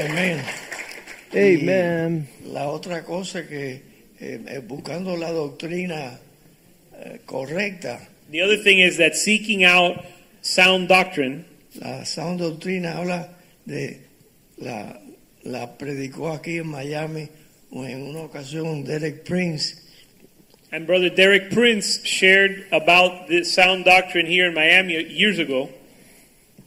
[0.09, 0.39] Amén.
[1.35, 2.29] Amen.
[2.45, 3.83] Y la otra cosa que
[4.21, 6.19] eh, eh, buscando la doctrina
[6.93, 8.01] eh, correcta,
[8.31, 10.05] The other thing is that seeking out
[10.43, 11.47] sound doctrine,
[11.81, 13.31] la sound doctrina habla
[13.65, 14.01] de
[14.59, 15.01] la,
[15.45, 17.29] la predicó aquí en Miami
[17.73, 19.83] en una ocasión Derek Prince.
[20.71, 25.71] And Brother Derek Prince shared about this sound doctrine here in Miami years ago.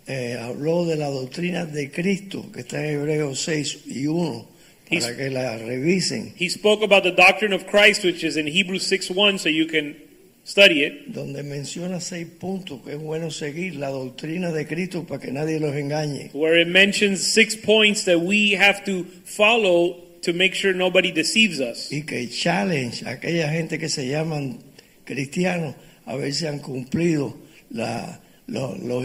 [0.08, 4.46] eh, habló de la doctrina de Cristo que está en Hebreos 6 y 1
[4.92, 8.46] He's- para que la revisen He spoke about the doctrine of Christ, which is in
[8.48, 9.96] Hebrews 6 1, so you can
[10.44, 11.08] study it.
[11.14, 15.60] donde menciona seis puntos que es bueno seguir la doctrina de Cristo para que nadie
[15.60, 16.30] los engañe.
[16.34, 21.60] where it mentions six points that we have to follow to make sure nobody deceives
[21.60, 21.90] us.
[21.92, 24.60] y que challenge a aquella gente que se llaman
[25.06, 25.76] cristianos
[26.06, 27.38] a ver si han cumplido
[27.70, 29.04] la, lo, lo-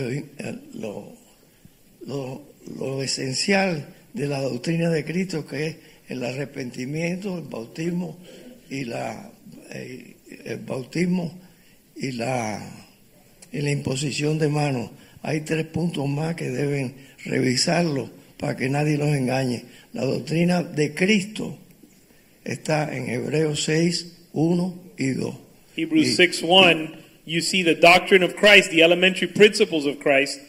[2.06, 2.42] lo-
[2.78, 5.76] lo esencial de la doctrina de Cristo que es
[6.08, 8.18] el arrepentimiento, el bautismo
[8.70, 9.30] y la
[9.70, 11.38] eh, el bautismo
[11.94, 12.60] y la,
[13.52, 14.90] y la imposición de manos.
[15.22, 19.64] Hay tres puntos más que deben revisarlo para que nadie los engañe.
[19.92, 21.58] La doctrina de Cristo
[22.44, 25.34] está en Hebreos 6, 1 y 2.
[25.76, 26.94] Hebrews Y- 6 1,
[27.26, 30.40] you see the doctrine of Christ, the elementary principles of Christ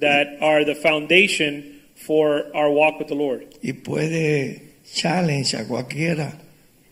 [0.00, 1.73] that are the foundation
[2.06, 3.46] for our walk with the Lord.
[3.62, 6.32] Y puede challenge a cualquiera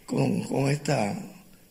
[0.07, 1.19] con, con estas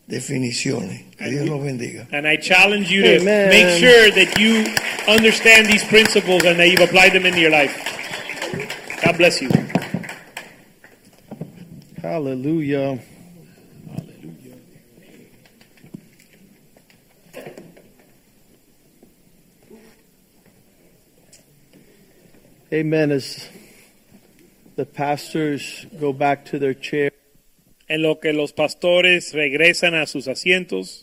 [0.06, 1.02] definiciones.
[1.16, 2.06] Que Dios los bendiga.
[2.12, 3.48] And I challenge you to Amen.
[3.48, 4.64] make sure that you
[5.12, 7.74] understand these principles and that you've applied them into your life.
[9.04, 9.50] God bless you.
[12.00, 12.98] Hallelujah.
[22.72, 23.10] Amen.
[23.10, 23.50] As
[24.76, 27.10] the pastors go back to their chair,
[27.86, 31.01] En lo que los pastores regresan a sus asientos,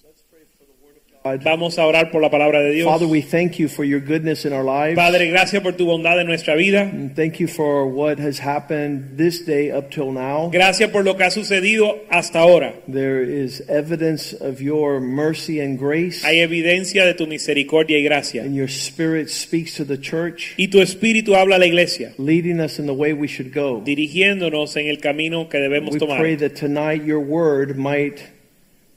[1.44, 2.88] vamos a orar por la palabra de Dios.
[2.88, 4.96] Father, we thank you for your goodness in our lives.
[4.96, 6.82] Padre, gracias por tu bondad en nuestra vida.
[6.82, 10.50] And Thank you for what has happened this day up till now.
[10.50, 12.74] Gracias por lo que ha sucedido hasta ahora.
[12.88, 18.42] There is evidence of your mercy and grace, Hay evidencia de tu misericordia y gracia.
[18.44, 22.60] and your spirit speaks to the church, Y tu espíritu habla a la iglesia, leading
[22.62, 23.82] us in the way we should go.
[23.84, 26.20] dirigiéndonos en el camino que debemos We tomar.
[26.20, 28.20] pray that tonight your word might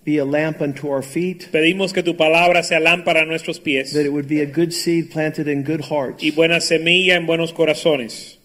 [0.04, 3.92] be a lamp unto our feet, Pedimos que tu palabra sea lámpara a nuestros pies
[3.92, 7.26] that it would be a good seed planted in good hearts, y buena semilla en
[7.26, 8.38] buenos corazones,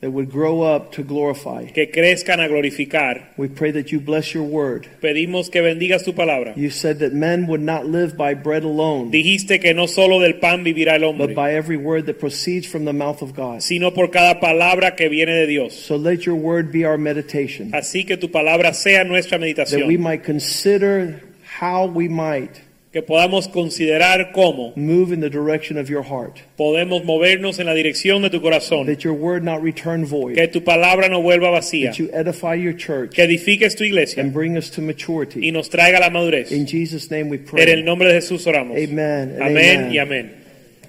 [0.00, 1.66] that would grow up to glorify.
[1.66, 3.22] que crezcan a glorificar.
[3.36, 4.88] We pray that you bless your word.
[5.02, 6.56] Pedimos que bendigas tu palabra.
[6.56, 10.38] You said that men would not live by bread alone, Dijiste que no solo del
[10.40, 11.26] pan vivirá el hombre.
[11.26, 13.62] but by every word that proceeds from the mouth of God.
[13.62, 15.74] sino por cada palabra que viene de Dios.
[15.74, 19.80] So let your word be our meditation, Así que tu palabra sea nuestra meditación.
[19.80, 21.20] that we might consider
[21.60, 22.58] how we might
[22.92, 27.72] que podamos considerar cómo move in the direction of your heart, podemos movernos en la
[27.74, 31.50] dirección de tu corazón, that your word not return void, que tu palabra no vuelva
[31.52, 34.84] vacía, that you edify your church que edifiques tu iglesia and bring us to y
[34.86, 35.52] maturity.
[35.52, 36.50] nos traiga la madurez.
[36.50, 37.82] In Jesus' name we En el pray.
[37.84, 38.76] nombre de Jesús oramos.
[38.76, 39.92] Amen Amén amen.
[39.92, 40.32] y amén.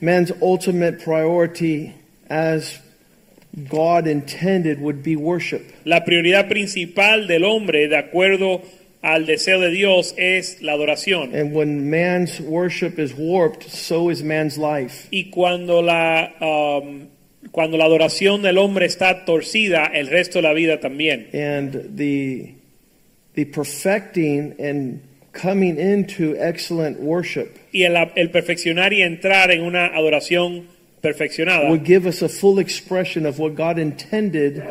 [0.02, 1.94] Man's ultimate priority
[2.32, 2.80] as
[3.70, 5.62] God intended would be worship.
[5.86, 8.62] La prioridad principal del hombre, de acuerdo
[9.02, 11.34] al deseo de Dios, es la adoración.
[11.36, 15.08] And when man's worship is warped, so is man's life.
[15.12, 17.08] Y cuando la, um,
[17.52, 21.28] cuando la adoración del hombre está torcida, el resto de la vida también.
[21.34, 22.56] And the
[23.34, 29.88] the perfecting and coming into excellent worship Y el, el perfeccionar y entrar en una
[29.88, 30.68] adoración
[31.02, 34.62] perfeccionada would give us a full expression of what God intended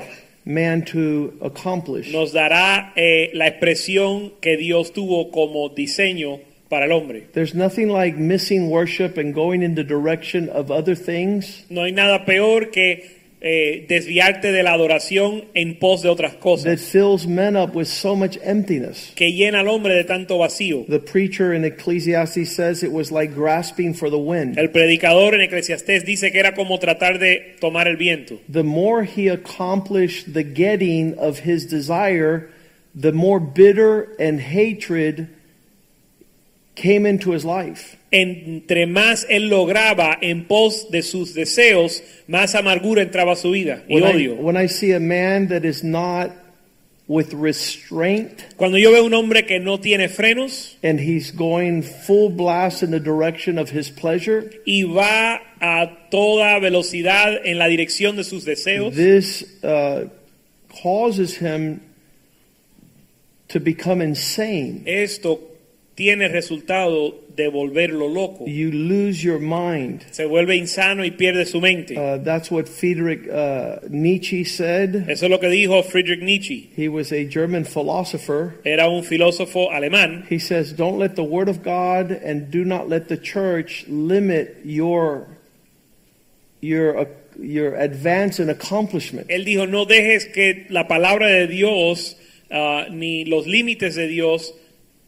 [0.45, 2.13] man to accomplish.
[2.13, 7.27] nos dará eh, la expresión que Dios tuvo como diseño para el hombre.
[7.33, 11.93] There's nothing like missing worship and going in the direction of other things No hay
[11.93, 17.57] nada peor que eh, desviarte de la adoración en pos de otras that fills men
[17.57, 19.13] up with so much emptiness.
[19.15, 20.85] que llena al hombre de tanto vacío.
[20.87, 24.59] The preacher in Ecclesiastes says it was like grasping for the wind.
[24.59, 28.39] El predicador en Eclesiastés dice que era como tratar de tomar el viento.
[28.51, 32.51] The more he accomplished the getting of his desire,
[32.95, 35.29] the more bitter and hatred
[36.75, 37.97] came into his life.
[38.13, 43.85] Entre más él lograba en pos de sus deseos, más amargura entraba a su vida
[43.89, 44.35] y When I, odio.
[44.35, 46.31] when I see a man that is not
[47.07, 52.31] with restraint Cuando yo veo un hombre que no tiene frenos and he's going full
[52.31, 58.17] blast in the direction of his pleasure, y va a toda velocidad en la dirección
[58.17, 60.09] de sus deseos, this uh,
[60.83, 61.81] causes him
[63.49, 64.83] to become insane.
[64.87, 65.50] esto
[66.01, 68.47] tiene resultado de volverlo loco.
[68.47, 70.03] You lose your mind.
[70.11, 71.95] Se vuelve insano y pierde su mente.
[71.95, 75.11] Uh, that's what Friedrich uh, Nietzsche said.
[75.11, 76.71] Eso es lo que dijo Friedrich Nietzsche.
[76.75, 78.55] He was a German philosopher.
[78.65, 80.27] Era un filósofo alemán.
[80.27, 84.63] He says, Don't let the Word of God and do not let the church limit
[84.65, 85.27] your,
[86.63, 87.05] your, uh,
[87.39, 89.29] your advance and accomplishment.
[89.29, 92.17] Él dijo, no dejes que la palabra de Dios
[92.51, 94.55] ah, ni los límites de Dios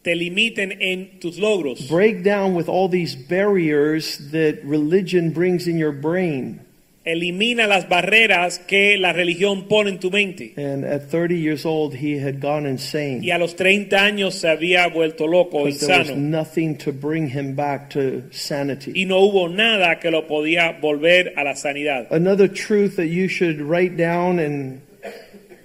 [0.03, 1.87] te limiten en tus logros.
[1.87, 6.59] Break down with all these barriers that religion brings in your brain.
[7.05, 10.53] Elimina las barreras que la religión pone en tu mente.
[10.55, 13.21] And at 30 years old, he had gone insane.
[13.21, 17.27] Y a los 30 años se había vuelto loco, But there was nothing to bring
[17.27, 18.93] him back to sanity.
[18.95, 22.07] Y no hubo nada que lo podía volver a la sanidad.
[22.09, 24.81] Another truth that you should write down and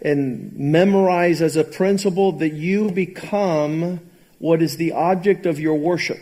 [0.03, 4.01] and memorize as a principle that you become
[4.39, 6.19] what is the object of your worship.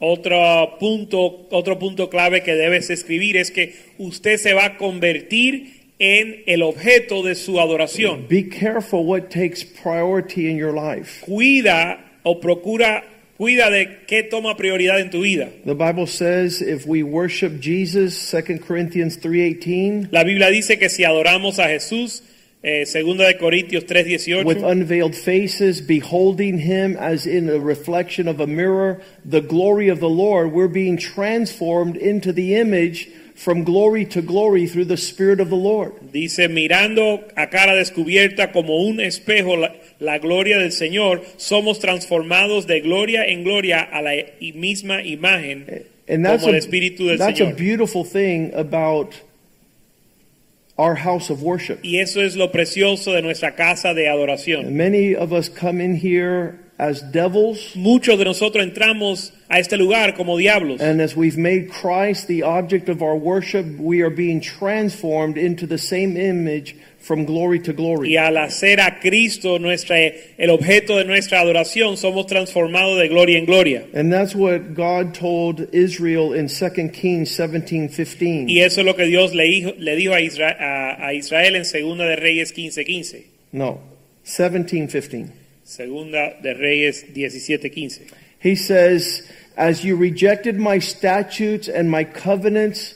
[0.00, 5.84] Otro punto, otro punto clave que debes escribir es que usted se va a convertir
[5.98, 8.26] en el objeto de su adoración.
[8.28, 11.24] Be careful what takes priority in your life.
[11.24, 13.04] Cuida o procura,
[13.38, 15.48] cuida de qué toma prioridad en tu vida.
[15.64, 21.04] The Bible says if we worship Jesus, 2 Corinthians 3:18, La Biblia dice que si
[21.04, 22.24] adoramos a Jesús,
[22.64, 23.84] eh, segunda de Corintios
[24.44, 30.00] with unveiled faces, beholding him as in a reflection of a mirror, the glory of
[30.00, 35.40] the Lord, we're being transformed into the image from glory to glory through the Spirit
[35.40, 35.92] of the Lord.
[36.12, 42.66] dice mirando a cara descubierta como un espejo la, la gloria del Señor, somos transformados
[42.66, 44.12] de gloria en gloria a la
[44.54, 49.14] misma imagen And that's, como el Espíritu del that's a beautiful thing about
[50.78, 51.80] our house of worship.
[51.84, 54.72] Y eso es lo precioso de nuestra casa de adoración.
[54.72, 60.16] Many of us come in here as devils, Muchos de nosotros entramos a este lugar
[60.16, 60.80] como diablos.
[60.80, 65.68] and as we've made Christ the object of our worship, we are being transformed into
[65.68, 68.12] the same image from glory to glory.
[68.12, 73.38] Y al hacer a Cristo nuestra, el objeto de nuestra adoración, somos transformados de gloria
[73.38, 73.84] en gloria.
[73.94, 78.46] And that's what God told Israel in 2 Kings 17:15.
[78.48, 81.56] Y eso es lo que Dios le dijo, le dijo a, Isra- a- a Israel
[81.56, 83.24] en Segunda de Reyes 15:15.
[83.52, 83.80] No,
[84.24, 85.26] 17 15.
[85.62, 88.02] Segunda de Reyes 17:15.
[88.42, 89.22] He says,
[89.56, 92.94] As you rejected my statutes and my covenants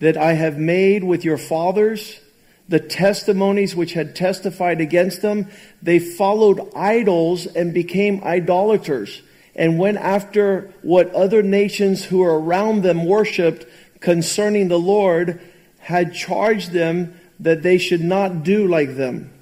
[0.00, 2.20] that I have made with your fathers,
[2.68, 5.48] the testimonies which had testified against them,
[5.82, 9.22] they followed idols and became idolaters,
[9.56, 13.66] and went after what other nations who were around them worshipped
[14.00, 15.40] concerning the Lord,
[15.78, 19.32] had charged them that they should not do like them.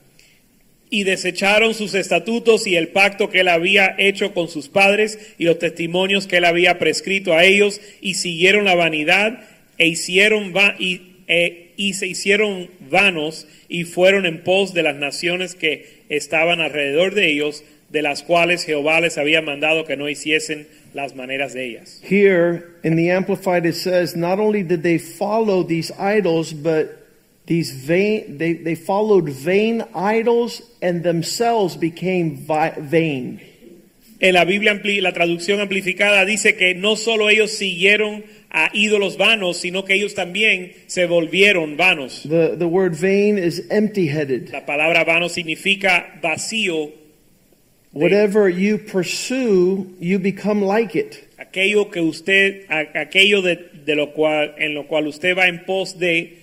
[0.88, 5.44] Y desecharon sus estatutos y el pacto que él había hecho con sus padres y
[5.44, 9.40] los testimonios que él había prescrito a ellos y siguieron la vanidad
[9.78, 14.96] e hicieron va- y, e- y se hicieron vanos y fueron en pos de las
[14.96, 20.08] naciones que estaban alrededor de ellos, de las cuales Jehová les había mandado que no
[20.08, 22.02] hiciesen las maneras de ellas.
[22.02, 27.06] Here in the Amplified, it says not only did they follow these idols, but
[27.46, 33.40] these vain, they, they followed vain idols and themselves became vain.
[34.18, 38.24] En la Biblia, la traducción amplificada dice que no solo ellos siguieron
[38.58, 42.22] a ídolos vanos, sino que ellos también se volvieron vanos.
[42.26, 44.48] The, the word vain is empty headed.
[44.50, 46.90] La palabra vano significa vacío.
[47.92, 51.16] Whatever you pursue, you become like it.
[51.38, 55.98] Aquello que usted, aquello de, de lo cual, en lo cual usted va en pos
[55.98, 56.38] de,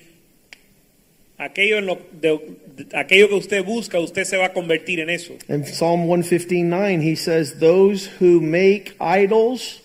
[1.40, 2.40] aquello, en lo, de,
[2.78, 5.34] de- aquello que usted busca, usted se va a convertir en eso.
[5.50, 9.82] In Psalm 159, he says, Those who make idols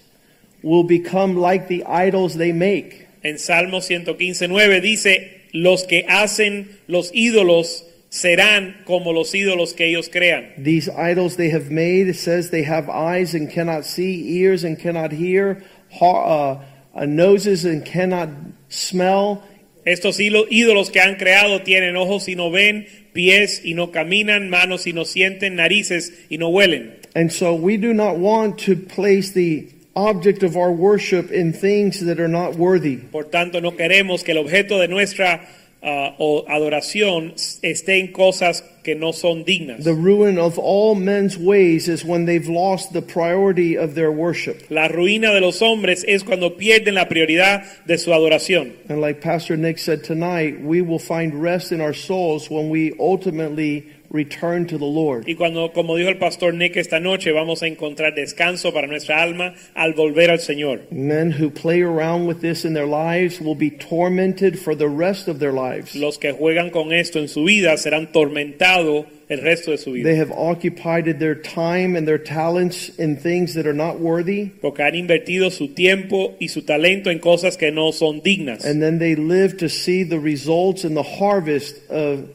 [0.63, 3.07] will become like the idols they make.
[3.23, 10.09] En Salmo 115.9 dice, los que hacen los ídolos serán como los ídolos que ellos
[10.09, 10.53] crean.
[10.57, 14.79] These idols they have made, it says they have eyes and cannot see, ears and
[14.79, 15.63] cannot hear,
[16.01, 16.57] uh,
[16.95, 18.29] uh, noses and cannot
[18.69, 19.43] smell.
[19.85, 24.87] Estos ídolos que han creado tienen ojos y no ven, pies y no caminan, manos
[24.87, 26.95] y no sienten, narices y no huelen.
[27.15, 29.67] And so we do not want to place the
[29.99, 32.97] object of our worship in things that are not worthy.
[32.97, 35.41] Por tanto, no queremos que el objeto de nuestra
[35.83, 39.85] ah, o adoración esté en cosas que no son dignas.
[39.85, 44.71] The ruin of all men's ways is when they've lost the priority of their worship.
[44.71, 48.73] La ruina de los hombres es cuando pierden la prioridad de su adoración.
[48.89, 52.95] And like Pastor Nick said tonight, we will find rest in our souls when we
[52.99, 55.25] ultimately return to the Lord.
[55.29, 59.23] Y cuando, como dijo el pastor Nick esta noche, vamos a encontrar descanso para nuestra
[59.23, 60.81] alma al volver al Señor.
[60.91, 65.29] Men who play around with this in their lives will be tormented for the rest
[65.29, 65.95] of their lives.
[65.95, 70.09] Los que juegan con esto en su vida serán tormentados el resto de su vida.
[70.09, 74.83] They have occupied their time and their talents in things that are not worthy, Porque
[74.83, 78.65] han invertido su tiempo y su talento en cosas que no son dignas.
[78.65, 82.31] and then they live to see the results and the harvest of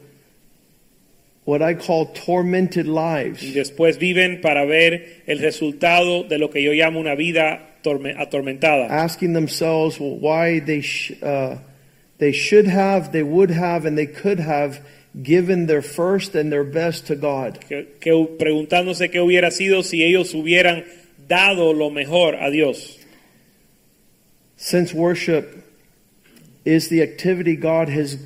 [1.44, 3.54] what I call tormented Y lives.
[3.54, 8.86] después viven para ver el resultado de lo que yo llamo una vida torme- atormentada.
[8.90, 11.56] asking themselves well, why they sh- uh,
[12.18, 14.80] they should have, they would have, and they could have
[15.22, 17.58] given their first and their best to God.
[17.68, 20.84] Que, que preguntándose qué hubiera sido si ellos hubieran
[21.28, 22.98] dado lo mejor a Dios.
[24.56, 25.62] Since worship
[26.64, 28.16] is the activity God has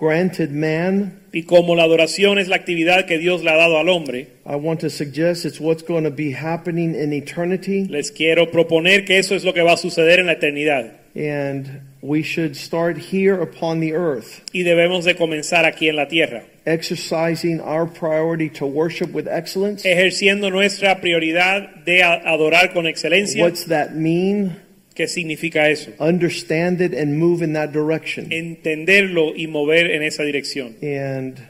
[0.00, 3.88] granted man, Y como la adoración es la actividad que Dios le ha dado al
[3.88, 8.50] hombre, I want to suggest it's what's going to be happening in eternity, les quiero
[8.50, 10.92] proponer que eso es lo que va a suceder en la eternidad.
[11.16, 16.06] and we should start here upon the earth, Y debemos de comenzar aquí en la
[16.08, 19.84] tierra, exercising our priority to worship with excellence.
[19.84, 23.42] ejerciendo nuestra prioridad de adorar con excelencia.
[23.44, 24.56] What's that mean?
[24.94, 25.92] ¿Qué significa eso?
[25.98, 28.30] Understand it and move in that direction.
[28.30, 30.76] Entenderlo y mover en esa dirección.
[30.82, 31.42] And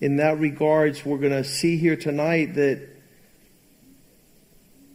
[0.00, 2.80] in that regards, we're going to see here tonight that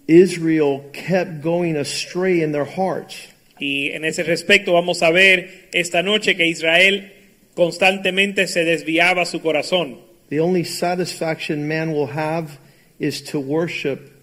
[0.08, 3.28] Israel kept going astray in their hearts.
[3.60, 7.12] Y en ese respecto vamos a ver esta noche que Israel
[7.55, 9.97] constantemente se desviaba su corazón.
[10.30, 12.60] The only satisfaction man will have
[12.99, 14.16] is to worship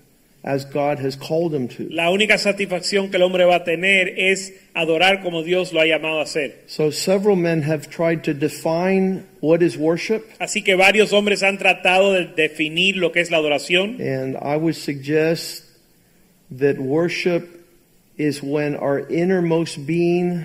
[0.45, 1.89] as God has called him to.
[1.91, 5.87] La única satisfacción que el hombre va a tener es adorar como Dios lo ha
[5.87, 6.65] llamado a hacer.
[6.67, 11.57] So several men have tried to define what is worship, Así que varios hombres han
[11.57, 15.65] tratado de definir lo que es la adoración and I would suggest
[16.51, 17.65] that worship
[18.19, 20.45] is when our innermost being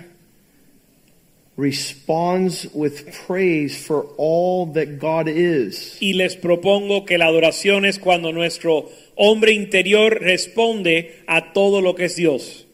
[1.57, 5.97] responds with praise for all that God is.
[5.99, 8.89] y les propongo que la adoración es cuando nuestro
[9.19, 12.65] hombre interior responde a todo lo que es Dios.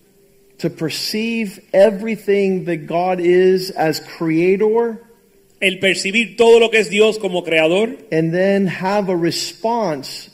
[0.60, 5.02] To perceive everything that God is as creator
[5.62, 10.30] El percibir todo lo que es Dios como creador and then have a response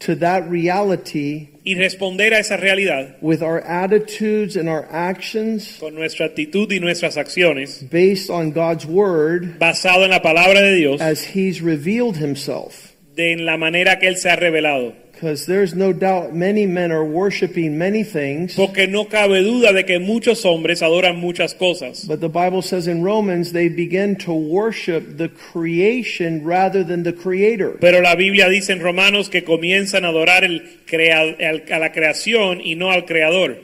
[0.00, 5.94] to that reality y responder a esa realidad with our attitudes and our actions con
[5.94, 11.00] nuestra actitud y nuestras acciones based on God's word basado en la palabra de Dios
[11.02, 12.90] as he's revealed himself.
[13.14, 14.94] de en la manera que él se ha revelado.
[15.20, 18.56] Because there's no doubt many men are worshiping many things.
[18.56, 22.06] Porque no cabe duda de que muchos hombres adoran muchas cosas.
[22.08, 27.12] But the Bible says in Romans they begin to worship the creation rather than the
[27.12, 27.76] creator.
[27.78, 31.36] Pero la Biblia dice en Romanos que comienzan a adorar el crea-
[31.70, 33.58] a la creación y no al creador.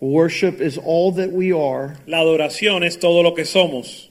[0.00, 4.10] Worship is all that we are, La adoración es todo lo que somos,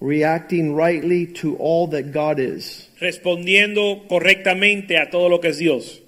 [0.00, 2.88] reacting rightly to all that God is.
[3.00, 6.00] respondiendo correctamente a todo lo que es Dios.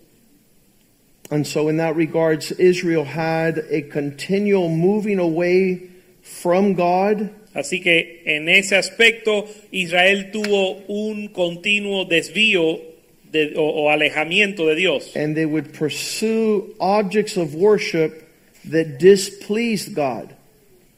[1.31, 5.91] And so in that regards Israel had a continual moving away
[6.23, 12.79] from God Así que en ese aspecto Israel tuvo un continuo desvío
[13.33, 15.15] de- o, o alejamiento de Dios.
[15.17, 18.29] and they would pursue objects of worship
[18.65, 20.35] that displeased God.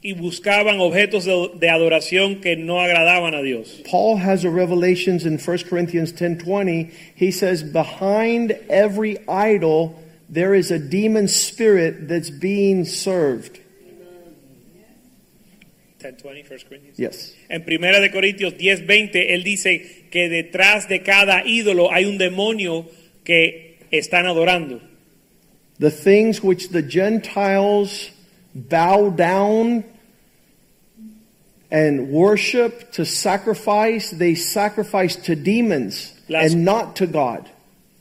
[0.02, 3.82] Y buscaban objetos de, de adoración que no agradaban a Dios.
[3.84, 6.90] Paul has a revelations in 1 Corinthians 10:20.
[7.14, 9.94] He says behind every idol
[10.32, 13.60] there is a demon spirit that's being served.
[16.00, 16.98] 10:20, 1 Corinthians.
[16.98, 17.34] Yes.
[17.50, 22.88] En Primera de Corintios 10:20 él dice que detrás de cada ídolo hay un demonio
[23.22, 24.80] que están adorando.
[25.78, 28.12] The things which the Gentiles
[28.54, 29.84] bow down
[31.70, 37.48] and worship to sacrifice, they sacrifice to demons Las- and not to God.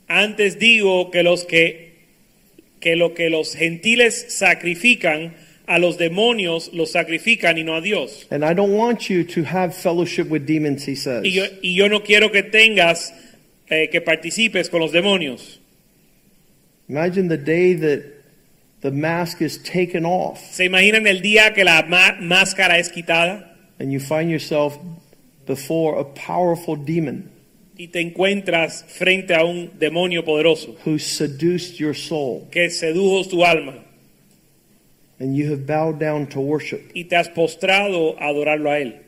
[0.08, 1.90] Antes digo que los que
[2.80, 5.34] que lo que los gentiles sacrifican
[5.66, 8.26] a los demonios los sacrifican y no a Dios.
[8.30, 11.24] And I don't want you to have fellowship with demons, he says.
[11.24, 13.12] Y yo, y yo no quiero que tengas
[13.68, 15.60] eh, que participes con los demonios.
[16.88, 18.19] Imagine the day that
[18.80, 23.46] the mask is taken off ¿Se imaginan el día que la máscara es quitada
[23.78, 24.78] and you find yourself
[25.46, 27.30] before a powerful demon
[27.78, 33.44] y te encuentras frente a un demonio poderoso who seduced your soul que sedujo tu
[33.44, 33.84] alma
[35.18, 36.90] and you have bowed down to worship?
[36.94, 39.00] y te has postrado a adorarlo a él?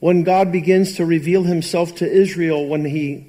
[0.00, 3.27] When God begins to reveal himself to Israel, when he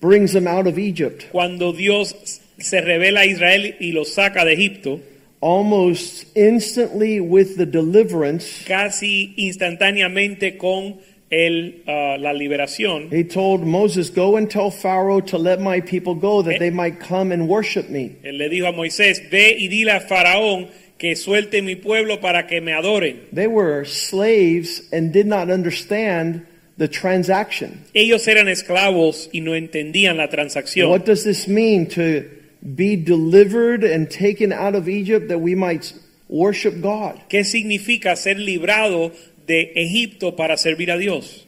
[0.00, 4.52] brings them out of Egypt, Cuando Dios se revela a Israel y lo saca de
[4.52, 5.00] Egipto,
[5.40, 10.96] almost instantly with the deliverance, casi instantáneamente con
[11.30, 16.14] el, ah, la liberación, he told Moses, Go and tell Pharaoh to let my people
[16.14, 16.58] go, that Eh.
[16.58, 18.16] they might come and worship me.
[18.24, 20.68] él le dijo a Moisés, ve y dile a Faraón
[20.98, 23.20] que suelte mi pueblo para que me adoren.
[23.32, 26.42] They were slaves and did not understand
[26.78, 27.84] the transaction.
[27.92, 30.88] Ellos eran esclavos y no entendían la transacción.
[30.88, 32.30] What does this mean to
[32.62, 35.92] be delivered and taken out of Egypt that we might
[36.28, 37.20] worship God?
[37.28, 39.12] ¿Qué significa ser librado
[39.46, 41.44] de Egipto para servir a Dios?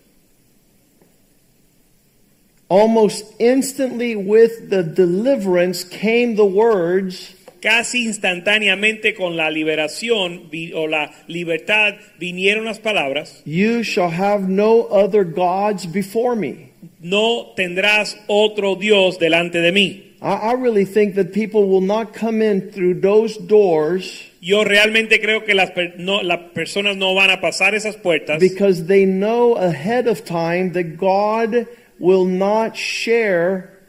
[2.69, 11.11] Almost instantly with the deliverance came the words, Casi instantáneamente con la liberación o la
[11.27, 16.71] libertad vinieron las palabras, You shall have no other gods before me.
[17.01, 20.07] no tendrás otro Dios delante de mí.
[20.23, 25.21] I, I really think that people will not come in through those doors Yo realmente
[25.21, 29.05] creo que las, per- no- las personas no van a pasar esas puertas because they
[29.05, 31.67] know ahead of time that God
[31.99, 33.80] will not share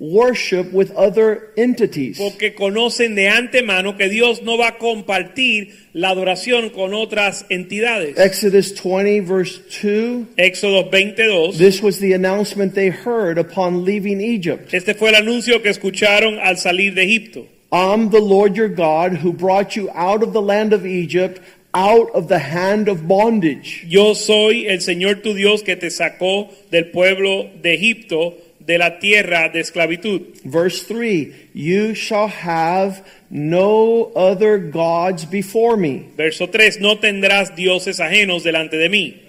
[0.00, 2.18] worship with other entities.
[2.18, 8.18] porque conocen de antemano que Dios no va a compartir la adoración con otras entidades.
[8.18, 10.26] Exodus 20, verse 2.
[10.36, 11.56] Éxodo 22.
[11.56, 14.74] This was the announcement they heard upon leaving Egypt.
[14.74, 17.46] Este fue el anuncio que escucharon al salir de Egipto.
[17.70, 21.40] I'm the Lord your God who brought you out of the land of Egypt,
[21.72, 23.84] out of the hand of bondage.
[23.88, 28.36] Yo soy el Señor tu Dios que te sacó del pueblo de Egipto,
[28.66, 30.42] de la tierra de esclavitud.
[30.44, 36.10] Verse 3 You shall have no other gods before me.
[36.16, 39.20] Verso 3, no tendrás dioses ajenos delante de mí.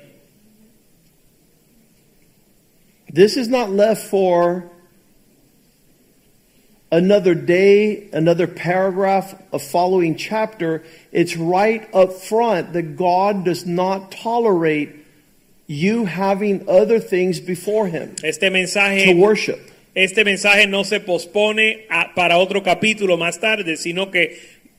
[3.11, 4.69] This is not left for
[6.91, 10.83] another day, another paragraph, a following chapter.
[11.11, 15.04] It's right up front that God does not tolerate
[15.67, 19.59] you having other things before Him Este to worship.
[19.95, 24.37] este mensaje no se pospone a- para otro capítulo más tarde, sino que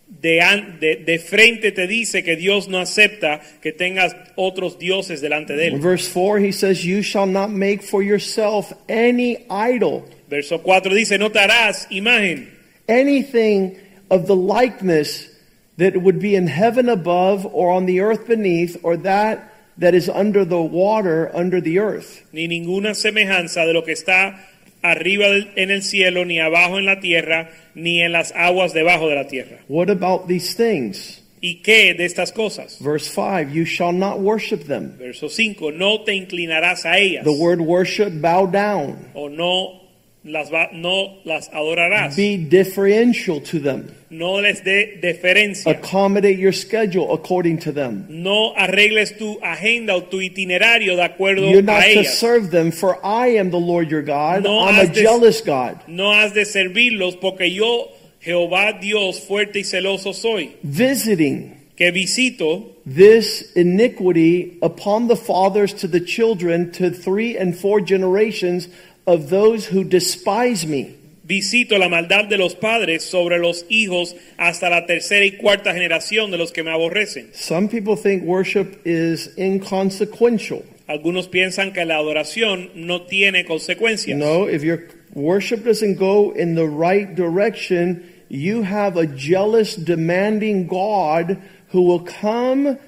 [0.08, 0.40] de,
[0.78, 5.66] de, de frente te dice que Dios no acepta que tengas otros dioses delante de
[5.66, 5.80] In él.
[5.80, 11.18] verse 4, he says, You shall not make for yourself any idol, Verso 4 dice,
[11.18, 12.48] no te harás imagen,
[12.88, 13.76] anything
[14.10, 15.28] of the likeness
[15.76, 20.08] that would be in heaven above or on the earth beneath or that that is
[20.08, 22.22] under the water under the earth.
[22.32, 24.38] ni ninguna semejanza de lo que está
[24.82, 29.14] arriba en el cielo, ni abajo en la tierra, ni en las aguas debajo de
[29.16, 29.58] la tierra.
[29.68, 31.22] What about these things?
[31.40, 32.78] ¿Y qué de estas cosas?
[32.80, 34.96] Verse 5 You shall not worship them.
[34.98, 38.96] Verso 5, no te inclinarás a ellas, The word worship, bow down.
[39.14, 39.82] o no
[40.26, 43.88] las, va- no las adorarás, Be differential to them.
[44.10, 48.06] no les dé deferencia, Accommodate your schedule according to them.
[48.08, 52.70] no arregles tu agenda o tu itinerario de acuerdo You're not a to serve them,
[52.72, 54.42] for I am the Lord your God.
[54.44, 55.78] No I'm a de- jealous God.
[55.86, 57.88] No has de servirlos porque yo,
[58.20, 65.86] Jehová Dios fuerte y celoso soy, Visiting que visito this iniquity upon the fathers to
[65.86, 68.68] the children to three and four generations
[69.06, 70.94] of those who despise me.
[71.26, 76.30] Visito la maldad de los padres sobre los hijos hasta la tercera y cuarta generación
[76.30, 77.30] de los que me aborrecen.
[77.34, 80.62] Some people think worship is inconsequential.
[80.86, 84.16] Algunos piensan que la adoración no tiene consecuencias.
[84.16, 84.84] No, if your
[85.14, 91.38] worship doesn't go in the right direction, you have a jealous, demanding God
[91.70, 92.78] who will come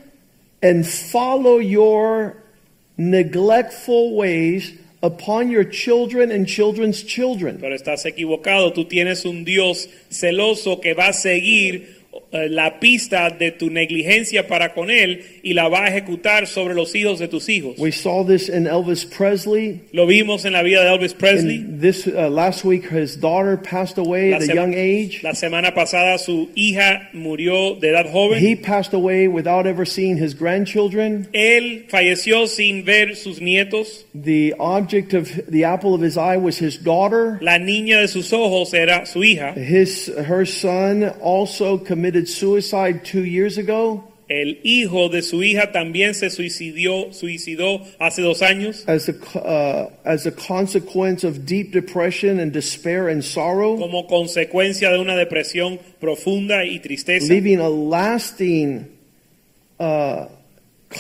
[0.62, 2.37] and follow your
[2.97, 7.59] neglectful ways upon your children and children's children.
[7.61, 8.72] Pero estás equivocado.
[8.72, 11.99] Tú tienes un Dios celoso que va a seguir
[12.33, 16.95] la pista de tu negligencia para con él y la va a ejecutar sobre los
[16.95, 17.79] hijos de tus hijos.
[17.79, 19.81] We saw this in Elvis Presley.
[19.93, 21.59] Lo vimos en la vida de Elvis Presley.
[21.59, 25.22] And this uh, last week, his daughter passed away at a young age.
[25.22, 28.41] la semana pasada su hija murió de edad joven.
[28.41, 31.29] He passed away without ever seeing his grandchildren.
[31.33, 34.05] Él falleció sin ver sus nietos.
[34.14, 37.39] The object of the apple of his eye was his daughter.
[37.41, 39.55] La niña de sus ojos era su hija.
[39.55, 44.05] His her son also committed suicide two years ago.
[44.31, 48.85] El hijo de su hija también se suicidó, suicidó hace dos años.
[48.87, 54.91] As a uh, as a consequence of deep depression and despair and sorrow, como consecuencia
[54.91, 58.87] de una depresión profunda y tristeza, leaving a lasting
[59.79, 60.27] uh,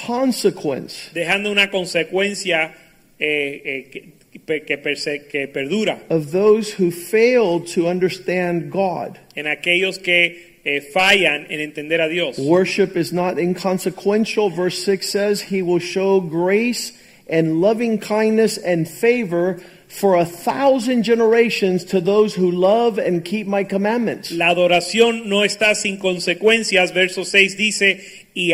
[0.06, 1.10] consequence.
[1.12, 2.72] Dejando una consecuencia
[3.18, 3.62] eh,
[3.92, 4.12] eh,
[4.46, 6.00] que, que perse- que perdura.
[6.08, 9.18] Of those who failed to understand God.
[9.34, 12.38] en aquellos que eh, fallan en entender a Dios.
[12.38, 14.50] Worship is not inconsequential.
[14.50, 16.92] Verse 6 says, He will show grace
[17.26, 23.46] and loving kindness and favor for a thousand generations to those who love and keep
[23.46, 24.30] my commandments.
[24.30, 26.92] La adoración no está sin consecuencias.
[26.92, 28.52] Verso 6 dice, y,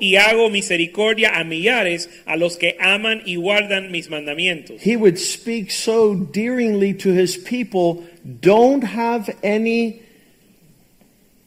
[0.00, 4.82] y hago misericordia a millares a los que aman y guardan mis mandamientos.
[4.82, 8.04] He would speak so dearingly to his people,
[8.40, 10.03] don't have any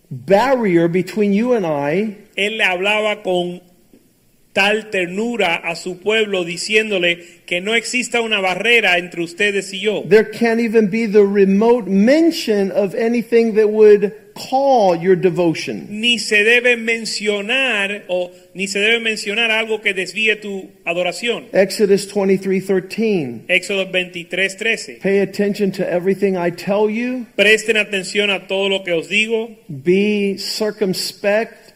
[0.10, 2.18] barrier between you and I.
[2.36, 3.62] Él le hablaba con
[4.54, 10.04] tal ternura a su pueblo diciéndole que no exista una barrera entre ustedes y yo.
[10.10, 15.88] There can't even be the remote mention of anything that would call your devotion.
[15.90, 21.46] Ni se debe mencionar o ni se debe mencionar algo que desvíe tu adoración.
[21.54, 23.46] Exodus 23:13.
[23.48, 25.00] Éxodo 23, 13.
[25.02, 27.26] Pay attention to everything I tell you.
[27.36, 29.56] Presten atención a todo lo que os digo.
[29.68, 31.74] Be circumspect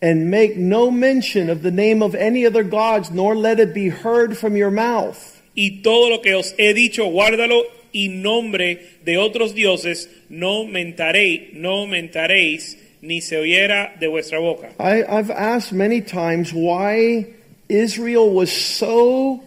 [0.00, 3.88] and make no mention of the name of any other gods, nor let it be
[3.88, 5.40] heard from your mouth.
[5.54, 7.62] Y todo lo que os he dicho, guárdalo
[7.92, 14.70] y nombre de otros dioses no mentaréis, no mentaréis, ni se oyera de vuestra boca.
[14.78, 17.26] I, I've asked many times why
[17.68, 19.42] Israel was so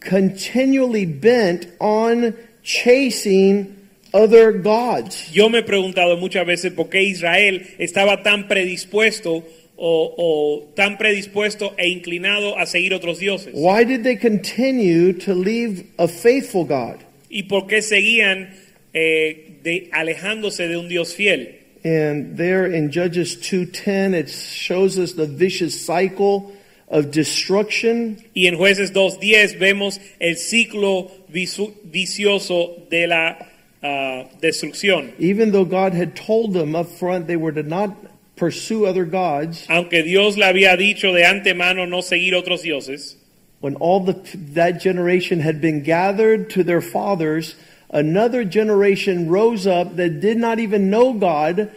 [0.00, 3.76] continually bent on chasing
[4.14, 5.30] other gods.
[5.32, 9.44] Yo me he preguntado muchas veces por qué Israel estaba tan predispuesto
[9.76, 13.52] o, o tan predispuesto e inclinado a seguir otros dioses.
[13.54, 17.04] Why did they continue to leave a faithful God?
[17.30, 18.50] Y por qué seguían
[18.94, 21.54] eh, de, alejándose de un Dios fiel.
[21.84, 26.52] And there in Judges 2:10 it shows us the vicious cycle
[26.88, 33.38] of destruction Y en jueces 2.10 vemos el ciclo vicioso de la
[33.82, 35.12] ah, destrucción.
[35.18, 37.94] even though God had told them up front they were to not
[38.36, 43.17] pursue other gods Aunque Dios le había dicho de antemano no seguir otros dioses,
[43.60, 44.14] when all the
[44.54, 47.56] that generation had been gathered to their fathers
[47.90, 51.70] another generation rose up that did not even know God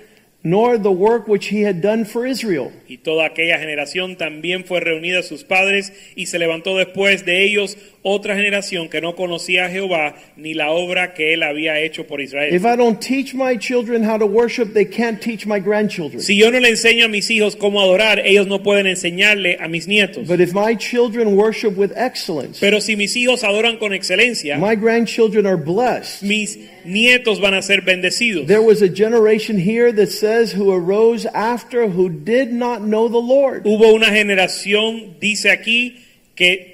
[0.43, 2.71] nor the work which he had done for Israel.
[2.87, 7.43] Y toda aquella generación también fue reunida a sus padres y se levantó después de
[7.43, 12.07] ellos otra generación que no conocía a Jehová ni la obra que él había hecho
[12.07, 12.53] por Israel.
[12.53, 16.35] if I don't teach my children how to worship they can't teach my grandchildren Si
[16.35, 19.87] yo no le enseño a mis hijos cómo adorar, ellos no pueden enseñarle a mis
[19.87, 20.27] nietos.
[20.27, 24.75] But if my children worship with excellence, Pero si mis hijos adoran con excelencia, my
[24.75, 26.23] grandchildren are blessed.
[26.23, 28.47] mis nietos van a ser bendecidos.
[28.47, 33.21] There was a generation here that says who arose after who did not know the
[33.21, 33.63] Lord.
[33.65, 35.97] Hubo una generación, dice aquí,
[36.35, 36.70] que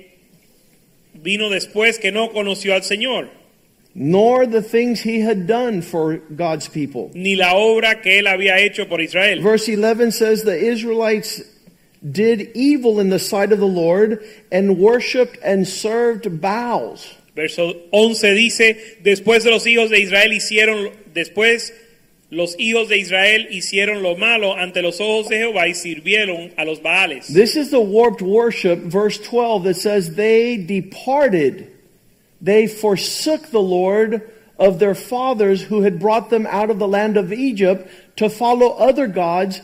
[1.21, 3.29] vino después que no conoció al Señor,
[3.93, 7.09] Nor the things he had done for God's people.
[7.15, 9.41] ni la obra que él había hecho por Israel.
[9.41, 11.41] Verse 11 says the Israelites
[12.11, 17.11] did evil in the sight of the Lord and worshiped and served Baals.
[17.35, 21.73] Verso 11 dice, después de los hijos de Israel hicieron, después
[22.29, 26.65] los hijos de Israel hicieron lo malo ante los ojos de Jehová y sirvieron a
[26.65, 27.27] los Baales.
[27.27, 31.71] This is the warped worship, verse 12, that says they departed.
[32.41, 37.15] They forsook the Lord of their fathers who had brought them out of the land
[37.15, 39.61] of Egypt to follow other gods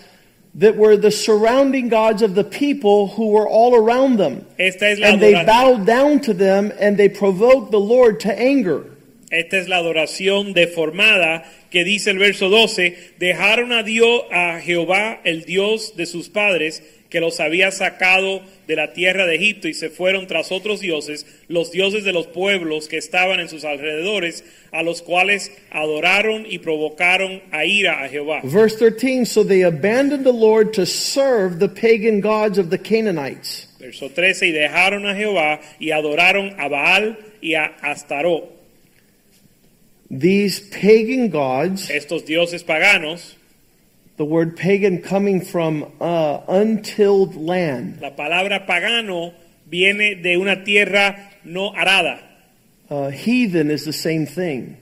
[0.55, 4.45] that were the surrounding gods of the people who were all around them.
[4.59, 8.85] Es And they bowed down to them and they provoked the Lord to anger.
[9.31, 11.43] Esta es la adoración deformada
[11.73, 16.83] que dice el verso 12, dejaron a Dios a Jehová, el Dios de sus padres,
[17.09, 21.25] que los había sacado de la tierra de Egipto y se fueron tras otros dioses,
[21.47, 26.59] los dioses de los pueblos que estaban en sus alrededores, a los cuales adoraron y
[26.59, 28.41] provocaron a ira a Jehová.
[28.43, 33.67] Verse 13 So they abandoned the Lord to serve the pagan gods of the Canaanites.
[33.79, 38.52] Verso 13, y dejaron a Jehová y adoraron a Baal y a Astaró.
[40.19, 43.33] These pagan gods, Estos dioses paganos,
[44.17, 47.99] the word pagan coming from uh, untilled land.
[47.99, 49.33] la palabra pagano
[49.65, 52.19] viene de una tierra no arada.
[52.91, 54.77] Uh, heathen is the same thing.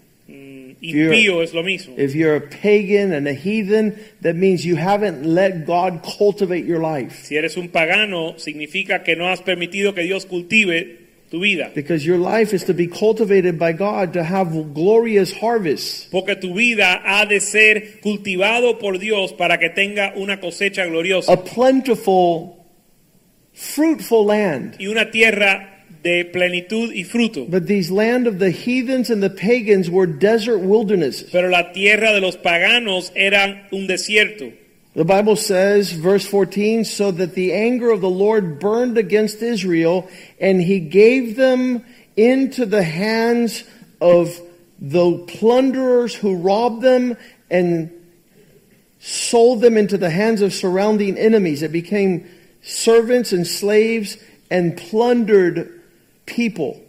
[0.81, 1.93] Impío es lo mismo.
[1.97, 6.81] If you're a pagan and a heathen, that means you haven't let God cultivate your
[6.81, 7.23] life.
[7.23, 11.00] Si eres un pagano, significa que no has permitido que Dios cultive
[11.31, 11.71] tu vida.
[11.73, 16.07] Because your life is to be cultivated by God to have glorious harvests.
[16.11, 21.31] Porque tu vida ha de ser cultivado por Dios para que tenga una cosecha gloriosa
[21.31, 22.57] A plentiful,
[23.53, 24.75] fruitful land.
[24.79, 27.45] y una tierra de plenitud y fruto.
[27.47, 31.29] But these land of the heathens and the pagans were desert wildernesses.
[31.31, 34.51] Pero la tierra de los paganos era un desierto.
[34.93, 40.09] The Bible says, verse 14, so that the anger of the Lord burned against Israel,
[40.39, 41.85] and he gave them
[42.17, 43.63] into the hands
[44.01, 44.37] of
[44.79, 47.15] the plunderers who robbed them
[47.49, 47.91] and
[48.99, 51.61] sold them into the hands of surrounding enemies.
[51.61, 52.29] It became
[52.61, 54.17] servants and slaves
[54.49, 55.81] and plundered
[56.25, 56.81] people.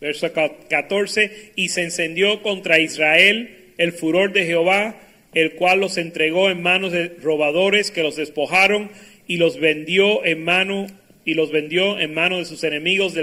[0.00, 3.48] Verso 14, y se encendió contra Israel
[3.78, 4.94] el furor de Jehová,
[5.34, 8.90] el cual los entregó en manos de robadores que los despojaron
[9.26, 10.86] y los vendió en mano
[11.24, 13.20] y los vendió en manos de sus enemigos de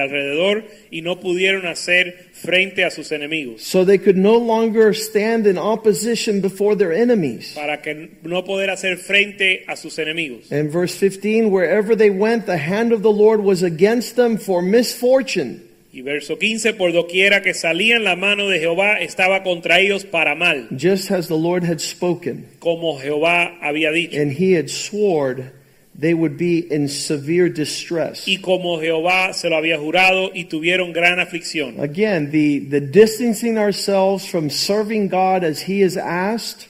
[0.00, 3.62] alrededor y no pudieron hacer frente a sus enemigos.
[3.62, 7.52] So they could no longer stand in opposition before their enemies.
[7.54, 10.52] Para que no poder hacer frente a sus enemigos.
[10.52, 14.62] And verse 15, wherever they went, the hand of the Lord was against them for
[14.62, 15.62] misfortune.
[15.94, 20.34] Y verso 15, por doquiera que salían la mano de Jehová estaba contra ellos para
[20.34, 24.18] mal, just as the Lord had spoken, como Jehová había dicho.
[24.18, 25.50] and he had sworn
[25.94, 28.26] they would be in severe distress.
[28.26, 31.78] Y como Jehová se lo había jurado y tuvieron gran aflicción.
[31.78, 36.68] Again, the, the distancing ourselves from serving God as he has asked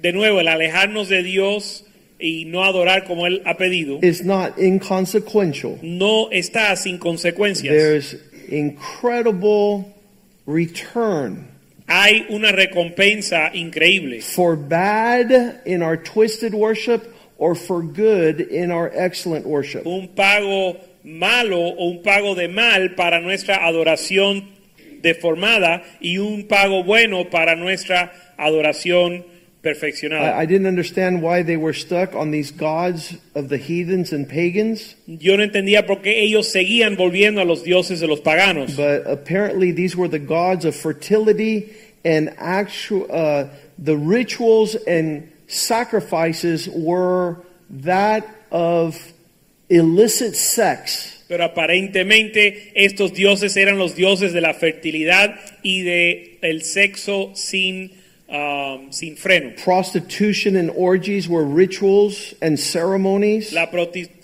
[0.00, 1.84] De nuevo, el alejarnos de Dios
[2.18, 5.78] y no adorar como Él ha pedido, is not inconsequential.
[5.82, 7.74] no está sin consecuencias.
[7.74, 8.16] There's
[8.52, 9.92] incredible
[10.46, 11.48] return
[11.88, 18.90] Hay una recompensa increíble for bad in our twisted worship or for good in our
[18.94, 19.84] excellent worship.
[19.86, 24.48] un pago malo o un pago de mal para nuestra adoración
[25.02, 29.24] deformada y un pago bueno para nuestra adoración
[29.62, 30.34] perfeccionada.
[30.34, 34.28] I, I didn't understand why they were stuck on these gods of the heathens and
[34.28, 38.76] pagans, Yo no entendía por qué ellos seguían volviendo a los dioses de los paganos,
[38.76, 41.72] but apparently these were the gods of fertility
[42.04, 43.46] and actual uh,
[43.78, 47.36] the rituals and sacrifices were
[47.70, 48.96] that of
[49.68, 51.18] illicit sex.
[51.28, 57.90] pero aparentemente estos dioses eran los dioses de la fertilidad y de el sexo sin
[58.32, 59.54] um, sin freno.
[59.62, 63.68] Prostitution and orgies were rituals and ceremonies La,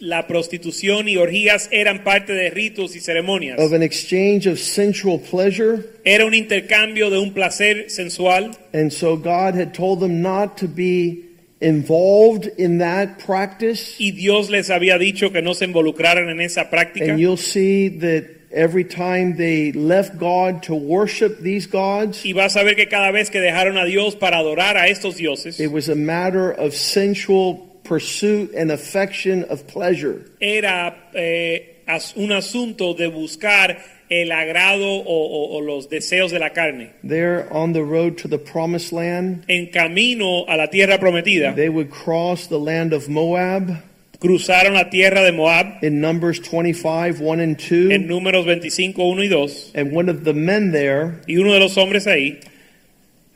[0.00, 3.58] la prostitución y orgías eran parte de ritos y ceremonias.
[3.58, 5.84] of an exchange of sensual pleasure.
[6.04, 10.68] Era un intercambio de un placer sensual And so God had told them not to
[10.68, 11.24] be
[11.60, 13.96] involved in that practice.
[13.98, 17.10] y Dios les había dicho que no se involucraran en esa práctica.
[17.10, 22.56] And you'll see that every time they left God to worship these gods, Y vas
[22.56, 25.70] a ver que cada vez que dejaron a Dios para adorar a estos dioses, it
[25.70, 30.24] was a matter of sensual pursuit and affection of pleasure.
[30.40, 31.76] era eh,
[32.16, 33.78] un asunto de buscar
[34.10, 36.90] el agrado o, o- o los deseos de la carne.
[37.04, 41.68] There on the road to the promised land, En camino a la tierra prometida, they
[41.68, 43.82] would cross the land of Moab
[44.20, 48.08] cruzaron la tierra de Moab in Numbers 25, 1 and en 2.
[48.08, 49.72] números 25, 1 y 2.
[49.74, 52.42] And one of the men there, Y uno de los hombres ahí,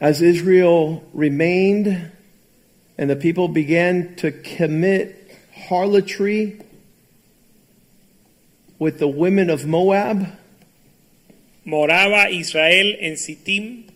[0.01, 2.11] as Israel remained
[2.99, 5.31] and the people began to commit
[5.69, 6.61] harlotry
[8.79, 10.27] with the women of Moab,
[11.65, 13.92] moraba Israel en Sittim,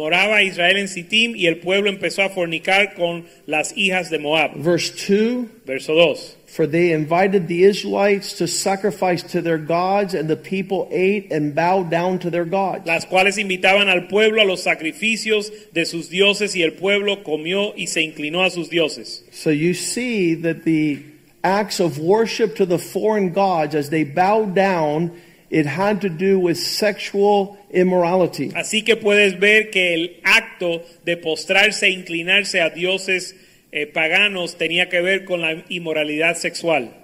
[0.00, 4.52] Moraba Israel en Sittim y el pueblo empezó a fornicar con las hijas de Moab.
[4.56, 6.36] Verse 2 Verso 2.
[6.46, 11.54] For they invited the Israelites to sacrifice to their gods, and the people ate and
[11.54, 12.86] bowed down to their gods.
[12.86, 17.74] Las cuales invitaban al pueblo a los sacrificios de sus dioses y el pueblo comió
[17.76, 19.22] y se inclinó a sus dioses.
[19.32, 21.02] So you see that the
[21.44, 25.12] acts of worship to the foreign gods, as they bowed down,
[25.50, 28.50] it had to do with sexual immorality.
[28.50, 33.34] Así que puedes ver que el acto de postrarse e inclinarse a dioses
[33.72, 36.94] eh, paganos tenía que ver con la inmoralidad sexual.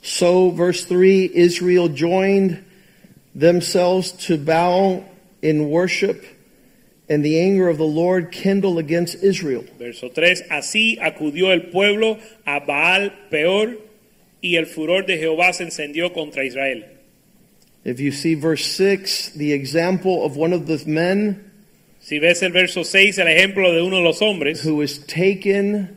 [0.00, 2.64] So, verse 3 Israel joined
[3.34, 5.04] themselves to bow
[5.42, 6.24] in worship,
[7.08, 9.64] and the anger of the Lord kindled against Israel.
[9.78, 10.44] Verso 3.
[10.48, 13.85] Así acudió el pueblo a Baal peor
[14.46, 16.84] y el furor de Jehová se encendió contra Israel.
[17.84, 21.46] If you see verse 6, the example of one of the men
[22.06, 25.96] Si ves el verso 6, el ejemplo de uno de los hombres who was taken,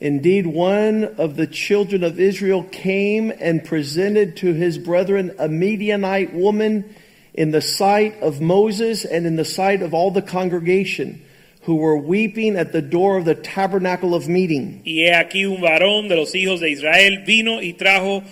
[0.00, 6.32] indeed, one of the children of Israel came and presented to his brethren a Midianite
[6.32, 6.86] woman
[7.34, 11.22] in the sight of Moses and in the sight of all the congregation
[11.66, 14.80] who were weeping at the door of the tabernacle of meeting.
[14.84, 18.22] Y he aquí un varón de los hijos de Israel vino y trajo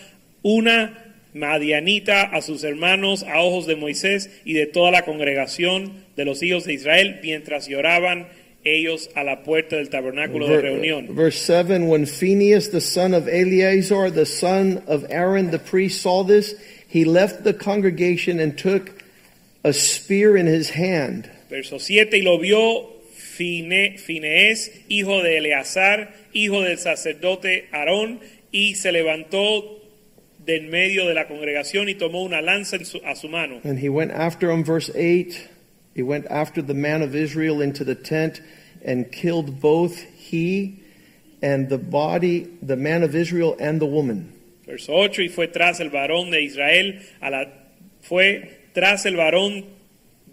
[0.43, 0.97] una
[1.35, 6.45] madianita a sus hermanos a ojos de Moisés y de toda la congregación de los
[6.45, 8.29] hijos de Israel mientras lloraban
[8.63, 11.09] ellos a la puerta del tabernáculo de reunión.
[11.17, 16.23] Verse 7 When Phinehas, the son of Eleazar, the son of Aaron the priest, saw
[16.23, 16.55] this,
[16.87, 19.03] he left the congregation and took
[19.65, 21.29] a spear in his hand.
[21.51, 22.94] Verso 7, y lo vio
[23.37, 28.21] Fine- Fineés, hijo de Eleazar, hijo del sacerdote Aarón,
[28.53, 29.81] y se levantó
[30.45, 33.61] del medio de la congregación y tomó una lanza en su- a su mano.
[33.65, 35.49] And he went after him, verse 8.
[35.97, 38.41] He went after the man of Israel into the tent
[38.85, 39.97] and killed both
[40.31, 40.75] he
[41.43, 44.33] and the body, the man of Israel and the woman.
[44.67, 47.47] Verso 8, y fue tras el varón de Israel a la
[48.03, 49.65] fue tras el varón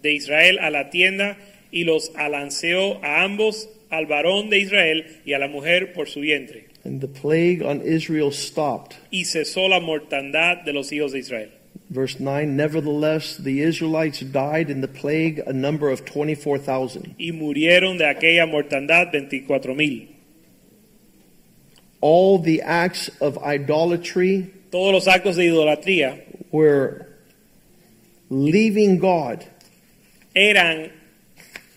[0.02, 1.36] de Israel a la tienda
[1.72, 6.20] y los alanceó a ambos, al varón de Israel y a la mujer por su
[6.20, 6.68] vientre.
[6.84, 8.96] And the plague on Israel stopped.
[9.10, 11.50] Y cesó la mortandad de los hijos de Israel.
[11.90, 17.14] Verse 9 Nevertheless, the Israelites died in the plague, a number of 24,000.
[17.18, 20.08] Y murieron de aquella mortandad 24 mil.
[22.00, 27.06] All the acts of idolatry Todos los actos de idolatría were
[28.30, 29.44] leaving God
[30.34, 30.90] eran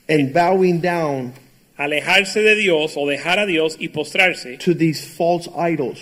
[0.07, 1.33] and bowing down
[1.77, 5.99] alejarse de Dios o dejar a Dios y postrarse, to these false idols.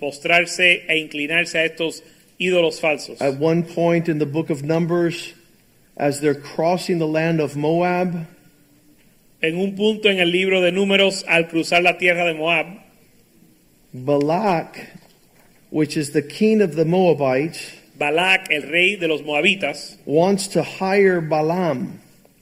[0.00, 2.02] postrarse e inclinarse a estos
[2.38, 3.20] ídolos falsos.
[3.20, 5.34] At one point in the book of Numbers,
[5.96, 8.26] as they're crossing the land of Moab,
[9.42, 12.66] En un punto en el libro de Números, al cruzar la tierra de Moab,
[13.92, 14.90] Balak,
[15.70, 20.62] which is the king of the Moabites, Balak, el rey de los moabitas, wants to
[20.62, 22.00] hire Balaam,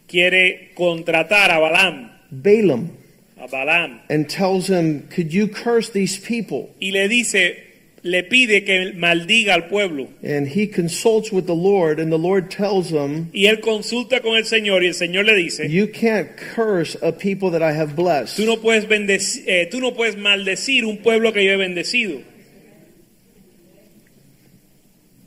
[0.09, 2.91] quiere contratar a Balaam, Balaam,
[3.39, 6.71] a Balaam, and tells him, Could you curse these people?
[6.81, 7.63] y le dice,
[8.07, 10.09] le pide que maldiga al pueblo.
[10.23, 14.37] And he consults with the Lord, and the Lord tells him, Y él consulta con
[14.37, 17.97] el Señor y el Señor le dice, You can't curse a people that I have
[17.97, 18.37] blessed.
[18.37, 18.85] tú no puedes,
[19.47, 22.21] eh, tú no puedes maldecir un pueblo que yo he bendecido.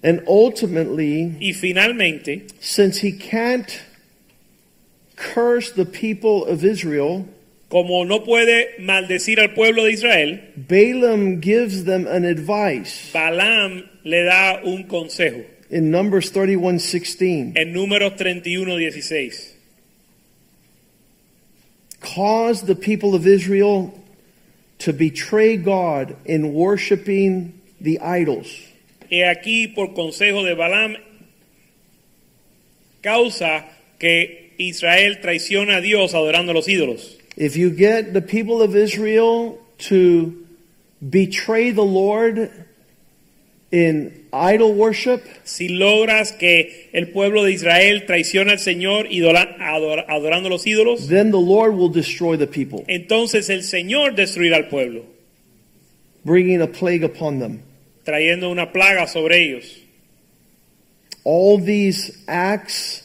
[0.03, 3.81] And ultimately, Y finalmente, since he can't
[5.17, 7.25] curse the people of Israel,
[7.69, 14.23] como no puede maldecir al pueblo de Israel, Balaam gives them an advice Balaam le
[14.23, 15.43] da un consejo.
[15.69, 17.57] in Numbers 31:16.
[17.57, 19.53] En números 31, 16.
[21.99, 23.93] Cause the people of Israel
[24.79, 28.47] to betray God in worshiping the idols.
[29.09, 30.95] He aquí por consejo de Balaam
[33.01, 33.65] causa
[33.99, 37.17] que Israel traiciona a Dios adorando a los ídolos.
[37.35, 40.33] If you get the people of Israel to
[41.01, 42.51] betray the Lord
[43.71, 50.49] in idol worship, Si logras que el pueblo de Israel traiciona al Señor adorando a
[50.49, 55.03] los ídolos, then the Lord will destroy the people, entonces el Señor destruirá al pueblo,
[56.23, 57.61] bringing a plague upon them.
[58.03, 59.77] trayendo una plaga sobre ellos.
[61.25, 63.03] All these acts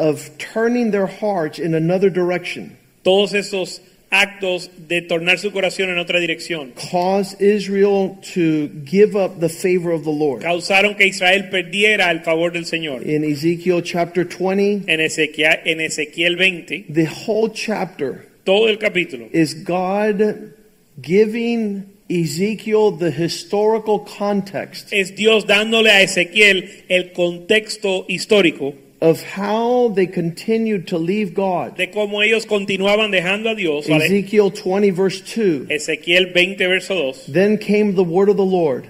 [0.00, 3.80] of turning their hearts in another direction Todos esos
[4.10, 6.72] actos de tornar su corazón en otra dirección.
[6.74, 10.42] caused Israel to give up the favor of the Lord.
[10.42, 13.06] Causaron que Israel perdiera el favor del Señor.
[13.06, 19.28] In Ezekiel chapter 20, En Ezequiel, en Ezequiel 20, the whole chapter todo el capítulo
[19.32, 20.54] is God
[21.00, 29.88] giving Ezekiel the historical context es Dios dándole a Ezequiel el contexto histórico of how
[29.94, 31.76] they continued to leave God.
[31.76, 33.88] de cómo ellos continuaban dejando a Dios.
[33.88, 34.04] ¿vale?
[34.06, 35.66] Ezekiel 20, verse 2.
[35.70, 37.32] Ezequiel 20, verso 2.
[37.32, 38.86] Then came the word of the Lord.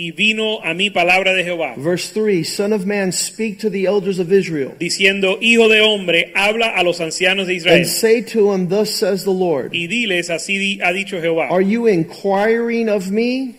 [0.00, 3.86] Y vino a mí palabra de Jehová, Verse 3 Son of man, speak to the
[3.86, 7.78] elders of Israel, diciendo, Hijo de hombre, habla a los ancianos de Israel.
[7.78, 11.60] and say to them, Thus says the Lord, Y diles, así ha dicho Jehová, Are
[11.60, 13.56] you inquiring of me?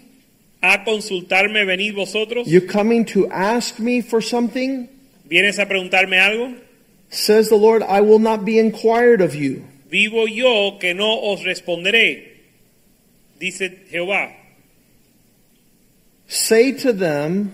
[0.63, 2.47] a consultarme venid vosotros.
[2.47, 4.87] You're coming to ask me for something?
[5.29, 6.55] ¿Vienes a preguntarme algo?
[7.09, 9.65] Says the Lord, I will not be inquired of you.
[9.89, 12.23] Vivo yo que no os responderé,
[13.39, 14.31] dice Jehová.
[16.27, 17.53] Say to them,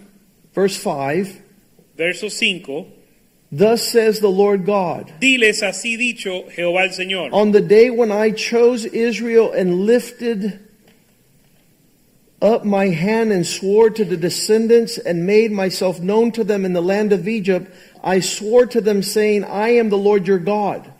[0.53, 1.41] verse 5,
[1.95, 2.87] Verso 5.
[3.51, 7.29] Thus says the Lord God, Diles así dicho Jehová el Señor.
[7.31, 10.64] On the day when I chose Israel and lifted
[12.45, 16.73] up my hand and swore to the descendants and made myself known to them in
[16.73, 17.73] the land of Egypt,
[18.03, 20.91] I swore to them, saying, I am the Lord your God.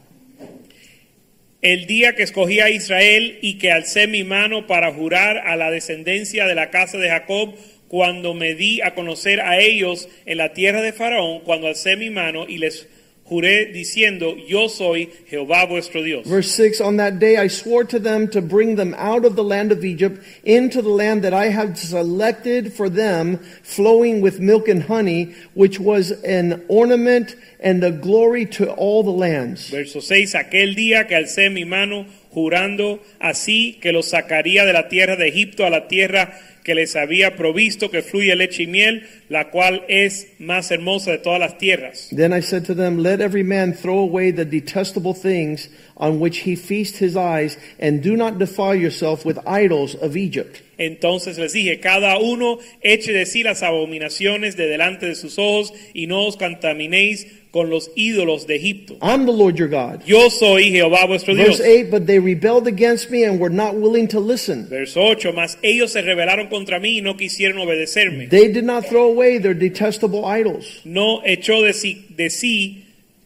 [1.62, 5.72] El día que escogí a Israel y que alcé mi mano para jurar a la
[5.72, 7.56] descendencia de la casa de Jacob,
[7.88, 12.10] cuando me di a conocer a ellos en la tierra de Faraón, cuando alcé mi
[12.10, 12.88] mano y les
[13.30, 16.28] juré diciendo, yo soy Jehová vuestro Dios.
[16.28, 19.44] Verse 6 On that day I swore to them to bring them out of the
[19.44, 24.68] land of Egypt into the land that I had selected for them, flowing with milk
[24.68, 29.70] and honey, which was an ornament and a glory to all the lands.
[29.70, 32.06] Verso 6, aquel día que alcé mi mano
[32.36, 36.98] jurando así que los sacaría de la tierra de Egipto a la tierra que les
[36.98, 41.58] había provisto que fluye leche y miel, la cual es más hermosa de todas las
[41.58, 42.10] tierras.
[42.14, 46.40] Then I said to them, Let every man throw away the detestable things on which
[46.40, 50.62] he feasts his eyes, and do not defile yourself with idols of Egypt.
[50.78, 55.74] Entonces les dije, cada uno eche de sí las abominaciones de delante de sus ojos
[55.94, 58.98] y no os contaminéis con los ídolos de Egipto.
[59.02, 60.04] I'm the Lord your God.
[60.06, 61.60] Yo soy Jehová vuestro Dios.
[61.60, 64.68] Verse 8 But they rebelled against me and were not willing to listen.
[64.68, 68.28] Verso 8, mas ellos se rebelaron contra mí y no quisieron obedecerme.
[68.28, 70.82] They did not throw away their detestable idols.
[70.84, 72.85] No echó de sí, de sí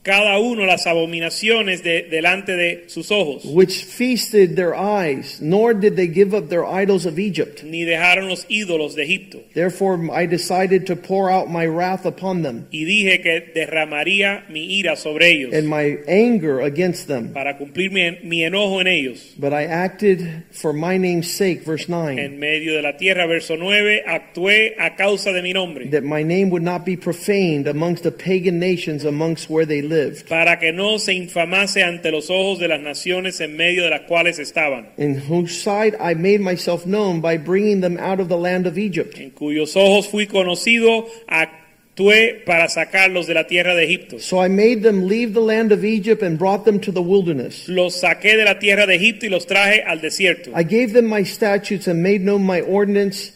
[0.09, 5.95] cada uno las abominaciones de, delante de sus ojos, which feasted their eyes, nor did
[5.95, 7.63] they give up their idols of Egypt.
[7.63, 9.39] ni dejaron los ídolos de Egipto.
[9.53, 14.79] Therefore I decided to pour out my wrath upon them Y dije que derramaría mi
[14.79, 17.31] ira sobre ellos and my anger against them.
[17.33, 19.35] para cumplir mi, mi enojo en ellos.
[19.37, 23.55] But I acted for my name's sake, verse 9, En medio de la tierra, verso
[23.55, 28.03] 9, actué a causa de mi nombre, that my name would not be profaned amongst
[28.03, 32.59] the pagan nations amongst where they lived, para que no se infamase ante los ojos
[32.59, 36.85] de las naciones en medio de las cuales estaban, in whose sight I made myself
[36.85, 39.17] known by bringing them out of the land of Egypt.
[39.19, 44.19] en cuyos ojos fui conocido, actué para sacarlos de la tierra de Egipto.
[44.19, 47.67] So I made them leave the land of Egypt and brought them to the wilderness.
[47.67, 50.51] Los saqué de la tierra de Egipto y los traje al desierto.
[50.55, 53.33] I gave them my statutes and made known my ordinance,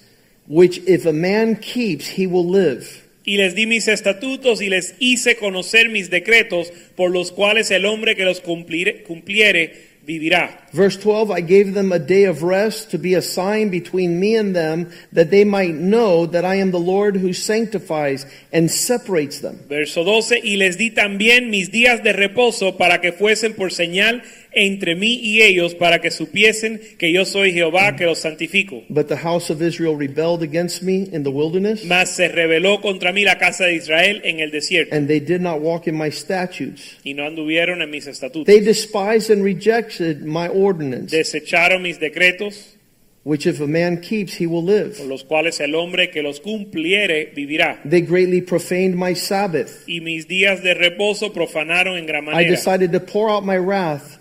[0.48, 3.03] which if a man keeps, he will live.
[3.26, 7.86] Y les di mis estatutos y les hice conocer mis decretos, por los cuales el
[7.86, 10.68] hombre que los cumplire- cumpliere vivirá.
[10.74, 14.36] Verse 12 I gave them a day of rest to be a sign between me
[14.38, 19.40] and them, that they might know that I am the Lord who sanctifies and separates
[19.40, 19.60] them.
[19.70, 24.24] Verso 12, y les di también mis días de reposo para que fuesen por señal
[24.56, 28.84] entre mí y ellos, para que supiesen que yo soy Jehová que los santifico.
[28.90, 33.12] But the house of Israel rebelled against me in the wilderness, Mas se rebeló contra
[33.14, 36.10] mí la casa de Israel en el desierto, and they did not walk in my
[36.12, 36.98] statutes.
[37.04, 38.46] y no anduvieron en mis estatutos.
[38.46, 42.78] They despised and rejected my ordinance, Desecharon mis decretos,
[43.26, 44.98] which if a man keeps, he will live.
[44.98, 47.80] por los cuales el hombre que los cumpliere vivirá.
[47.90, 49.70] They greatly profaned my Sabbath.
[49.88, 52.50] Y mis días de reposo profanaron en gran I manera.
[52.52, 54.18] decided to pour out my wrath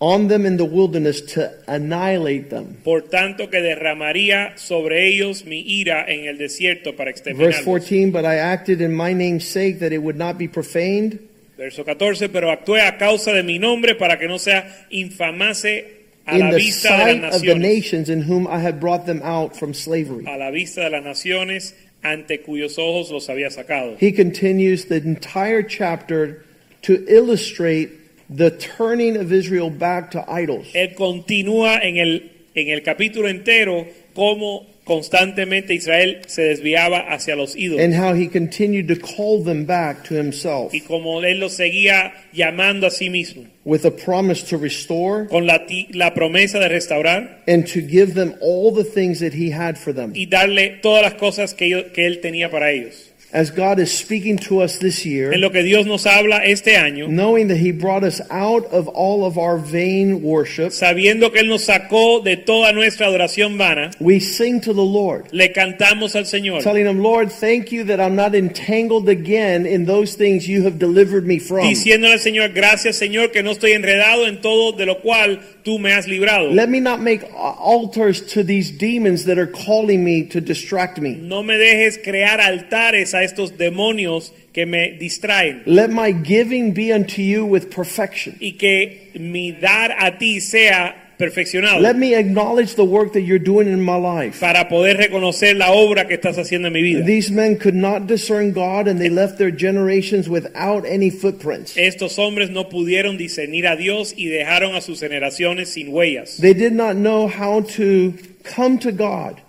[0.00, 2.78] on them in the wilderness to annihilate them.
[2.84, 8.24] Por tanto que derramaría sobre ellos mi ira en el desierto para Verse 14, but
[8.24, 11.18] I acted in my name's sake that it would not be profaned.
[11.56, 15.84] Verso 14, pero actué a causa de mi nombre para que no sea infamase
[16.24, 18.78] a in la the vista de sight las of the nations in whom I had
[18.78, 20.24] brought them out from slavery.
[20.26, 21.74] a la vista de las naciones
[22.04, 23.96] ante cuyos ojos los había sacado.
[23.98, 26.44] He continues the entire chapter
[26.82, 27.90] to illustrate
[28.34, 30.66] the turning of Israel back to idols.
[30.74, 37.54] Él continúa en el, en el capítulo entero cómo constantemente Israel se desviaba hacia los
[37.54, 37.84] ídolos.
[37.84, 42.14] and how he continued to call them back to himself y como él los seguía
[42.32, 47.42] llamando a sí mismo, with a promise to restore con la, la promesa de restaurar
[47.46, 50.12] and to give them all the things that he had for them.
[50.14, 53.07] y darle todas las cosas que, ellos- que él tenía para ellos.
[53.30, 56.78] As God is speaking to us this year, En lo que Dios nos habla este
[56.78, 61.40] año, knowing that he brought us out of all of our vain worship, sabiendo que
[61.40, 65.26] Él nos sacó de toda nuestra adoración vana, we sing to the Lord.
[65.32, 69.84] le cantamos al Señor, Telling him, Lord, thank you that I'm not entangled again in
[69.84, 71.66] those things you have delivered me from.
[71.68, 75.78] diciéndole al Señor, gracias Señor, que no estoy enredado en todo de lo cual tú
[75.78, 76.50] me has librado.
[76.50, 81.14] Let me not make altars to these demons that are calling me to distract me.
[81.14, 86.92] No me dejes crear altares a estos demonios que me distraen Let my giving be
[86.92, 88.36] unto you with perfection.
[88.40, 93.42] y que mi dar a ti sea perfeccionado Let me acknowledge the work that you're
[93.42, 94.38] doing in my life.
[94.38, 97.04] para poder reconocer la obra que estás haciendo en mi vida.
[97.04, 101.76] These men could not discern God and they left their generations without any footprints.
[101.76, 106.36] Estos hombres no pudieron discernir a Dios y dejaron a sus generaciones sin huellas.
[106.40, 108.14] They did not know how to
[108.44, 109.40] come to God,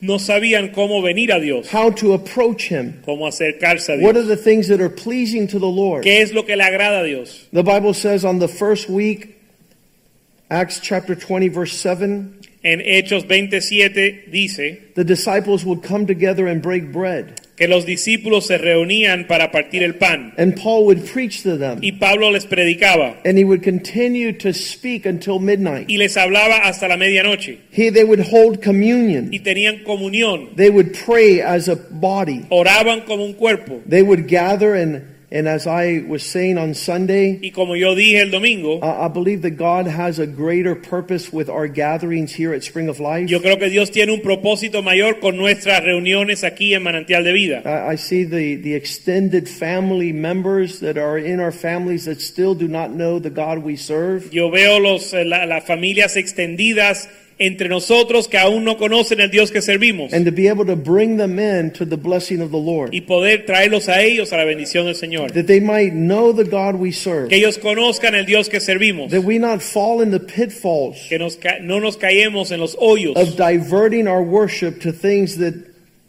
[0.00, 3.02] No sabían cómo venir a Dios, how to approach Him.
[3.04, 6.04] cómo acercarse a What are the things that are pleasing to the Lord?
[6.04, 7.46] ¿Qué es lo que le agrada a Dios?
[7.52, 9.36] The Bible says on the first week,
[10.50, 16.62] Acts chapter 20, verse 7, En Hechos 27 dice the disciples would come together and
[16.62, 17.40] break bread.
[17.58, 21.78] Que los discípulos se reunían para partir el pan And Paul would preach to them.
[21.82, 25.88] y Pablo les predicaba And he would continue to speak until midnight.
[25.90, 29.28] y les hablaba hasta la medianoche He, they would hold communion.
[29.32, 32.42] y tenían comunión, They would pray as a body.
[32.50, 37.38] oraban como un cuerpo They would gather and, and as I was saying on Sunday,
[37.42, 41.30] y como yo dije el domingo, I I believe that God has a greater purpose
[41.32, 43.28] with our gatherings here at Spring of Life.
[43.28, 47.32] yo creo que Dios tiene un propósito mayor con nuestras reuniones aquí en Manantial de
[47.32, 47.62] Vida.
[47.64, 52.54] I I see the, the extended family members that are in our families that still
[52.54, 54.32] do not know the God we serve.
[54.32, 59.30] Yo veo los, eh, la- las familias extendidas entre nosotros que aún no conocen el
[59.30, 62.50] Dios que servimos And to be able to bring them in to the blessing of
[62.50, 62.90] the Lord.
[62.92, 65.32] y poder traerlos a ellos a la bendición del Señor.
[65.32, 67.28] That they might know the God we serve.
[67.28, 69.10] Que ellos conozcan el Dios que servimos.
[69.10, 73.16] That we not fall in the pitfalls Que nos no nos caemos en los hoyos
[73.16, 75.54] of diverting our worship to things that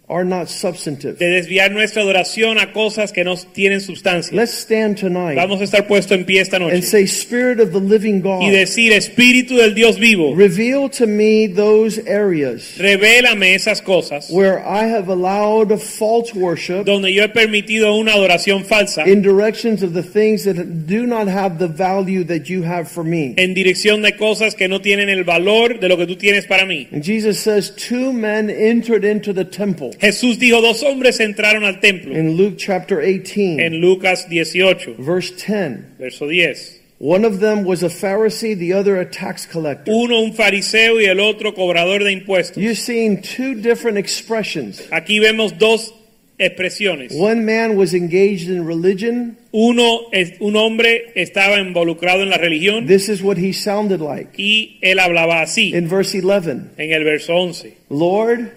[0.09, 1.17] are not substantive.
[1.17, 4.35] de desviar nuestra adoración a cosas que no tienen sustancia.
[4.35, 7.79] Let's stand tonight Vamos a estar puesto en pie esta and say, Spirit of the
[7.79, 13.81] living God, y decir, Espíritu del Dios vivo, reveal to me those areas revélame esas
[13.81, 19.21] cosas where I have allowed false worship donde yo he permitido una adoración falsa in
[19.21, 20.55] directions of the things that
[20.87, 23.35] do not have the value that you have for me.
[23.37, 26.65] en dirección de cosas que no tienen el valor de lo que tú tienes para
[26.65, 26.87] mí.
[26.91, 31.79] And Jesus says, Two men entered into the temple Jesús dijo, dos hombres entraron al
[31.79, 32.15] templo.
[32.17, 35.97] in Luke chapter 18, En Lucas 18, verse 10.
[35.99, 36.77] verso 10.
[37.01, 39.89] One of them was a Pharisee, the other a tax collector.
[39.93, 42.57] Uno un fariseo y el otro cobrador de impuestos.
[42.61, 44.81] You're seeing two different expressions.
[44.91, 45.93] Aquí vemos dos
[46.37, 47.13] expresiones.
[47.13, 49.37] One man was engaged in religion.
[49.53, 50.09] Uno,
[50.41, 54.31] un hombre estaba involucrado en la religión This is what he sounded like.
[54.37, 57.73] y él hablaba así In verse 11, en el verso 11.
[57.89, 58.51] Lord,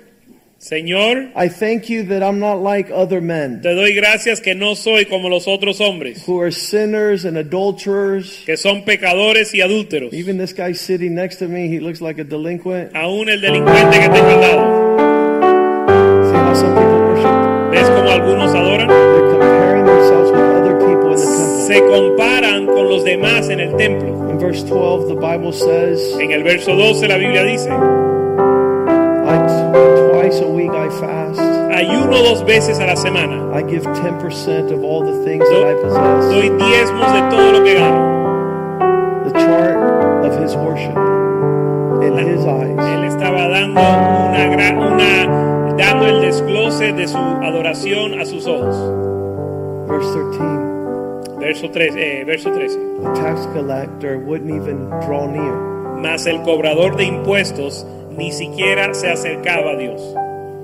[0.63, 4.77] Señor, I thank you that I'm not like other men te doy gracias que no
[4.77, 8.45] soy como los otros hombres, who are sinners and adulterers.
[8.47, 10.13] que son pecadores y adúlteros.
[10.13, 12.95] Even this guy sitting next to me, he looks like a delinquent.
[12.95, 14.63] Aún el delincuente que tengo al lado.
[16.31, 17.73] See how some people worship?
[17.73, 18.87] ¿Ves cómo algunos adoran?
[18.87, 21.67] They're comparing themselves with other people in the temple.
[21.67, 24.31] Se comparan con los demás en el templo.
[24.31, 27.69] In verse 12, the Bible says, En el verso 12 la Biblia dice,
[30.33, 31.41] twice a week I fast.
[31.41, 33.53] ayuno dos veces a la semana.
[33.55, 36.31] I give 10% of all the things that I possess.
[36.31, 39.25] doy diezmos de todo lo que gano.
[39.25, 40.97] The chart of his worship
[42.03, 42.79] in his eyes.
[42.79, 48.77] Él estaba dando una, gra- una dando el desglose de su adoración a sus ojos.
[49.89, 51.39] Verse 13.
[51.39, 52.79] Verso 3, eh, verso 13.
[53.03, 55.53] The tax collector wouldn't even draw near.
[56.01, 57.87] Mas el cobrador de impuestos
[58.17, 60.01] ni siquiera se acercaba a Dios.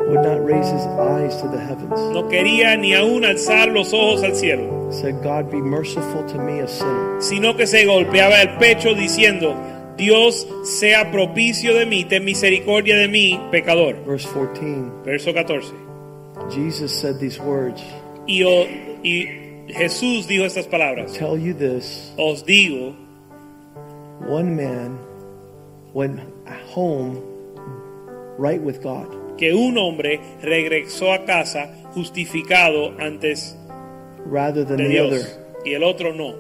[0.09, 2.01] would not raise his eyes to the heavens.
[2.15, 6.61] No quería ni aún alzar los ojos al cielo, Said, God, be merciful to me,
[6.61, 7.21] a sinner.
[7.21, 9.55] sino que se golpeaba el pecho diciendo,
[9.99, 13.97] Dios sea propicio de mí, ten misericordia de mí, pecador.
[14.07, 15.03] Verse 14.
[15.05, 15.75] Verso 14.
[16.51, 17.83] Jesus said these words
[18.27, 18.67] Y, o-
[19.03, 19.27] y
[19.69, 21.13] Jesús dijo estas palabras.
[21.13, 22.95] tell you this Os digo,
[24.27, 24.99] one man
[25.93, 26.19] went
[26.75, 27.21] home
[28.39, 29.07] right with God.
[29.37, 33.57] que un hombre regresó a casa justificado antes
[34.27, 35.27] rather than de the Dios other.
[35.65, 36.35] y el otro no.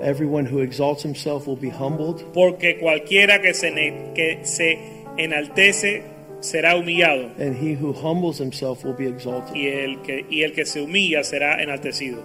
[0.00, 3.72] Everyone who exalts himself will be humbled, Porque cualquiera que se,
[4.14, 4.78] que se
[5.16, 6.02] enaltece
[6.40, 9.54] será humillado and he who humbles himself will be exalted.
[9.56, 12.22] y el, que, y el que se humilla será enaltecido.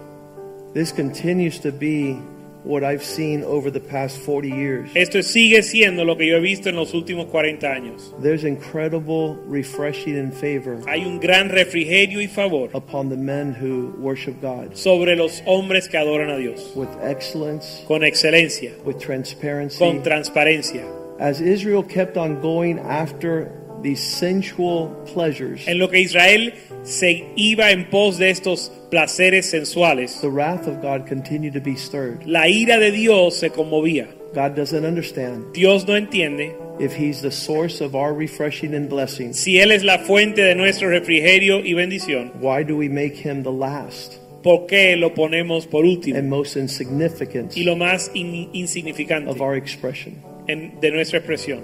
[0.72, 2.16] This continues to be
[2.64, 4.90] what I've seen over the past 40 years.
[4.94, 8.14] Esto sigue siendo lo que yo he visto en los últimos 40 años.
[8.20, 13.94] There's incredible refreshing and favor Hay un gran refrigerio y favor upon the men who
[14.00, 19.78] worship God sobre los hombres que adoran a Dios with excellence, con excelencia, with transparency.
[19.78, 20.84] con transparencia.
[21.20, 26.52] As Israel kept on going after these sensual pleasures, En lo que Israel
[26.82, 31.76] se iba en pos de estos placeres sensuales, the wrath of God continued to be
[31.76, 32.24] stirred.
[32.26, 34.08] la ira de Dios se conmovía.
[34.34, 39.38] God doesn't understand Dios no entiende if He's the source of our refreshing and blessings.
[39.38, 42.32] si Él es la fuente de nuestro refrigerio y bendición.
[42.40, 46.56] Why do we make Him the last ¿Por qué lo ponemos por último and most
[46.56, 50.16] insignificant y lo más in- insignificante of our expression?
[50.48, 51.60] en- de nuestra expresión?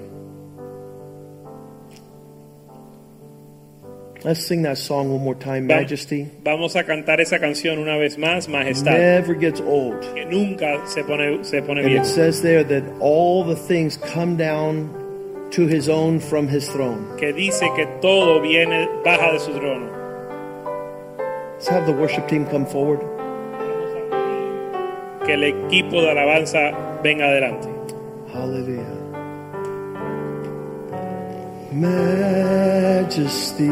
[4.23, 6.29] Let's sing that song one more time, Va- Majesty.
[6.45, 10.01] Vamos a cantar esa canción una vez más, Majestad, Never gets old.
[10.15, 12.03] que nunca se pone, se pone And bien.
[12.03, 14.91] it says there that all the things come down
[15.53, 17.17] to His own from His throne.
[17.19, 19.89] Que dice que todo viene, baja de su trono.
[21.55, 23.01] Let's have the worship team come forward.
[25.25, 27.69] Que el equipo de alabanza venga adelante.
[28.35, 29.00] Hallelujah.
[31.81, 33.71] Majesty,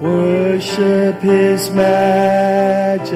[0.00, 3.06] worship His majesty.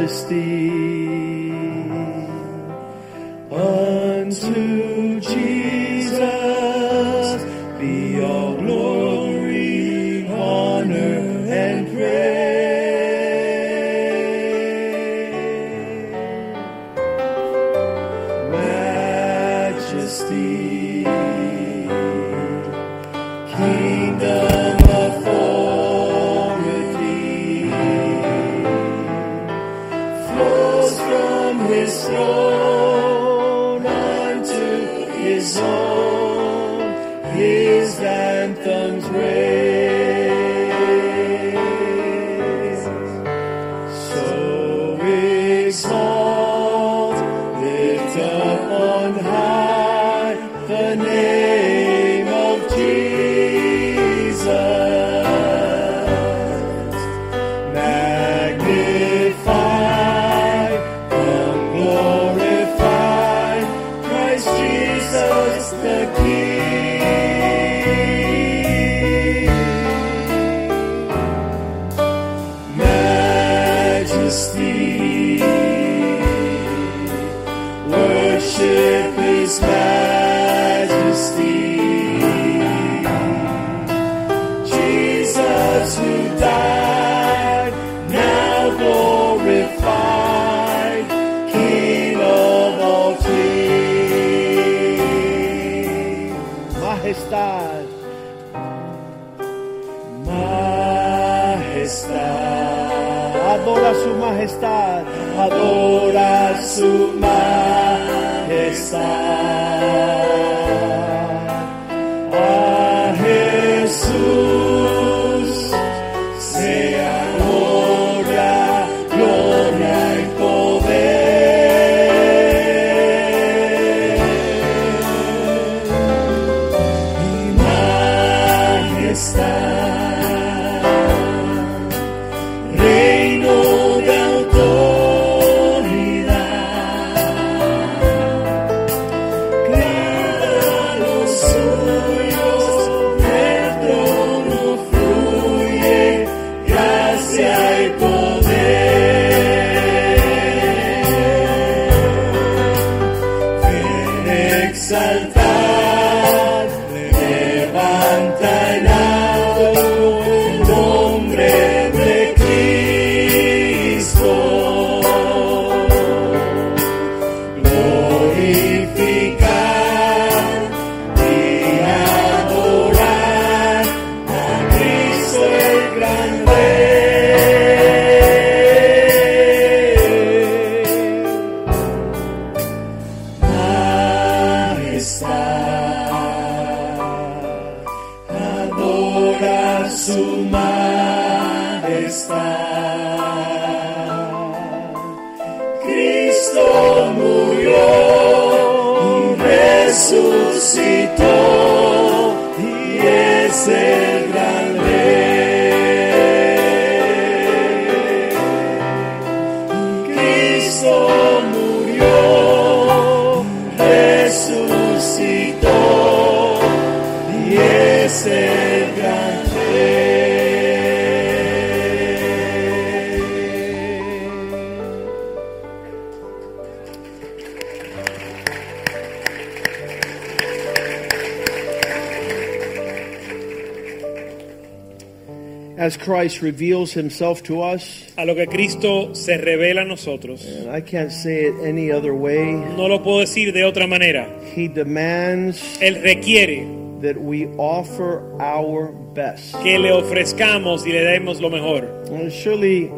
[236.41, 240.45] Christ reveals himself to us, A lo que Cristo se revela a nosotros.
[240.45, 244.27] and I can't say it any other way, No lo puedo decir de otra manera.
[244.55, 246.67] he demands Él requiere
[247.03, 249.55] that we offer our best.
[249.63, 251.87] que le ofrezcamos y le demos lo mejor.
[252.11, 252.91] Well, surely,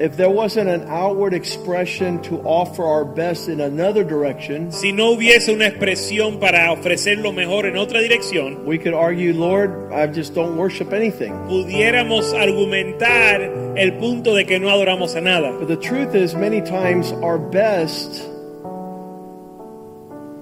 [0.00, 5.12] if there wasn't an outward expression to offer our best in another direction, Si no
[5.14, 10.06] hubiese una expresión para ofrecer lo mejor en otra dirección, we could argue, Lord, I
[10.08, 11.32] just don't worship anything.
[11.48, 13.40] pudiéramos argumentar
[13.76, 15.52] el punto de que no adoramos a nada.
[15.58, 18.22] But the truth is, many times our best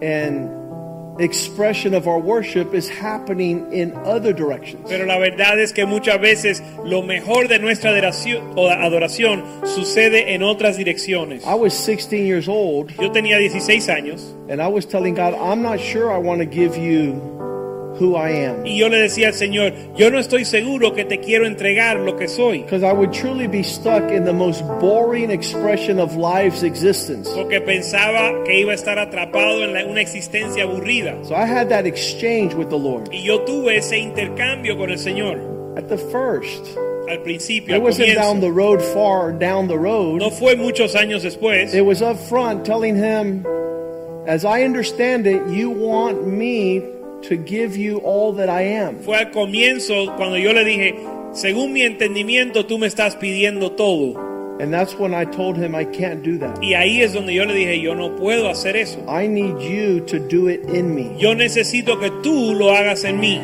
[0.01, 0.49] and
[1.19, 4.85] expression of our worship is happening in other directions.
[4.89, 10.35] Pero la verdad es que muchas veces lo mejor de nuestra adoración, o adoración sucede
[10.35, 11.45] en otras direcciones.
[11.45, 15.63] I was 16 years old, Yo tenía 16 años and I was telling God, I'm
[15.63, 17.42] not sure I want to give you
[18.01, 18.65] who I am.
[18.67, 22.17] y yo le decía al Señor, yo no estoy seguro que te quiero entregar lo
[22.17, 22.63] que soy.
[22.63, 27.29] Because I would truly be stuck in the most boring expression of life's existence.
[27.35, 31.17] Porque pensaba que iba a estar atrapado en la- una existencia aburrida.
[31.25, 33.09] So I had that exchange with the Lord.
[33.13, 35.39] Y yo tuve ese intercambio con el Señor
[35.77, 36.77] At the first,
[37.09, 40.19] al principio, it wasn't down the road far down the road.
[40.21, 41.73] No fue muchos años después.
[41.75, 43.45] It was up front telling him,
[44.27, 46.83] as I understand it, you want me
[47.23, 48.99] to give you all that I am.
[48.99, 50.95] Fue al comienzo cuando yo le dije,
[51.33, 54.15] según mi entendimiento, tú me estás pidiendo todo.
[54.61, 56.63] And that's when I told him I can't do that.
[56.63, 59.01] Y ahí es donde yo le dije, yo no puedo hacer eso.
[59.09, 61.11] I need you to do it in me.
[61.19, 63.41] Yo necesito que tú lo hagas en mí.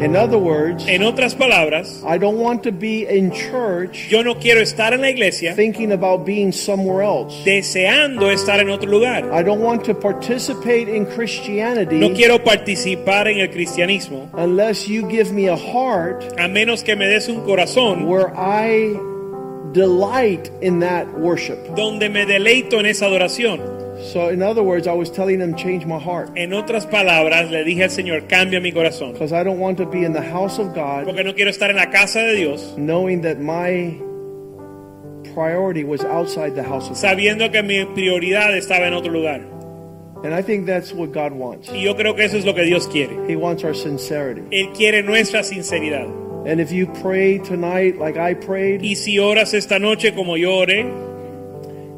[0.00, 4.34] In other words, En otras palabras, I don't want to be in church yo no
[4.38, 7.42] quiero estar en la iglesia thinking about being somewhere else.
[7.44, 9.24] deseando estar en otro lugar.
[9.32, 15.08] I don't want to participate in Christianity No quiero participar en el cristianismo unless you
[15.08, 18.94] give me a heart a menos que me des un corazón where I
[19.72, 21.58] delight in that worship.
[21.74, 23.60] donde me deleito en esa adoración.
[24.12, 26.30] So, in other words, I was telling him, change my heart.
[26.36, 29.12] En otras palabras, le dije al Señor, cambia mi corazón.
[29.12, 31.70] Because I don't want to be in the house of God Porque no quiero estar
[31.70, 34.00] en la casa de Dios knowing that my
[35.34, 37.02] priority was outside the house of God.
[37.02, 39.40] sabiendo que mi prioridad estaba en otro lugar.
[40.24, 41.68] And I think that's what God wants.
[41.68, 43.12] Y yo creo que eso es lo que Dios quiere.
[43.28, 44.42] He wants our sincerity.
[44.50, 46.06] Él quiere nuestra sinceridad.
[46.46, 50.58] And if you pray tonight like I prayed, Y si oras esta noche como yo
[50.58, 50.86] oré,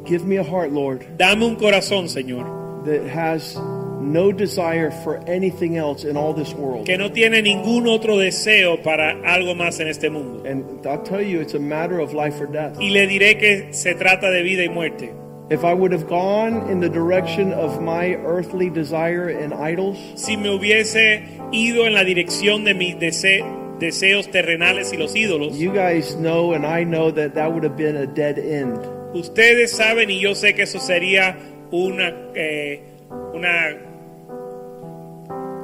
[0.09, 3.57] give me a heart, Lord, dame un corazón, Señor, that has
[4.01, 6.87] no desire for anything else in all this world.
[6.87, 10.49] que no tiene ningún otro deseo para algo más en este mundo.
[10.49, 12.79] And I'll tell you, it's a matter of life or death.
[12.81, 15.13] Y le diré que se trata de vida y muerte.
[15.51, 20.37] If I would have gone in the direction of my earthly desire and idols, Si
[20.37, 21.23] me hubiese
[21.53, 23.43] ido en la dirección de mis dese-
[23.81, 27.77] deseos terrenales y los ídolos, you guys know and I know that that would have
[27.77, 28.79] been a dead end.
[29.15, 31.37] Ustedes saben y yo sé que eso sería
[31.71, 32.81] una, eh,
[33.35, 33.77] una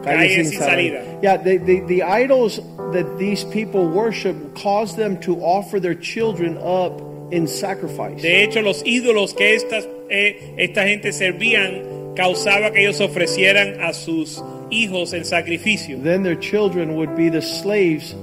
[0.02, 1.02] calle sin salida.
[1.22, 2.60] Yeah, the, the, the idols
[2.92, 7.00] that these people worship cause them to offer their children up
[7.32, 8.22] in sacrifice.
[8.22, 13.92] De hecho, los ídolos que estas, eh, esta gente servían causaba que ellos ofrecieran a
[13.92, 15.98] sus hijos en sacrificio.
[16.02, 18.14] then their children would be the slaves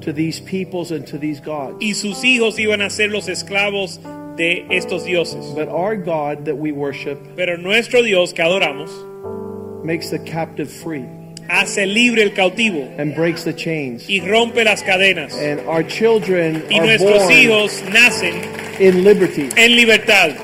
[0.00, 1.76] to these peoples and to these gods.
[1.80, 4.00] Y sus hijos iban a ser los esclavos
[4.36, 5.54] de estos dioses.
[5.54, 8.90] But our God that we worship Pero nuestro Dios que adoramos
[9.84, 11.06] makes the captive free
[11.48, 14.08] hace libre el cautivo and breaks the chains.
[14.08, 15.32] y rompe las cadenas.
[15.34, 19.48] And our children Y are nuestros born hijos nacen in liberty.
[19.56, 20.36] en libertad.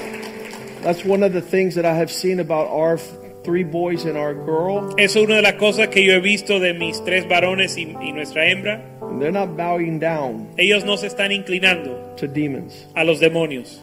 [0.82, 2.98] That's one of the things that I have seen about our
[3.44, 4.94] three boys and our girl.
[4.98, 8.12] Es una de las cosas que yo he visto de mis tres varones y, y
[8.12, 8.82] nuestra hembra.
[9.18, 13.80] They're not bowing down Ellos no se están inclinando to demons a los demonios.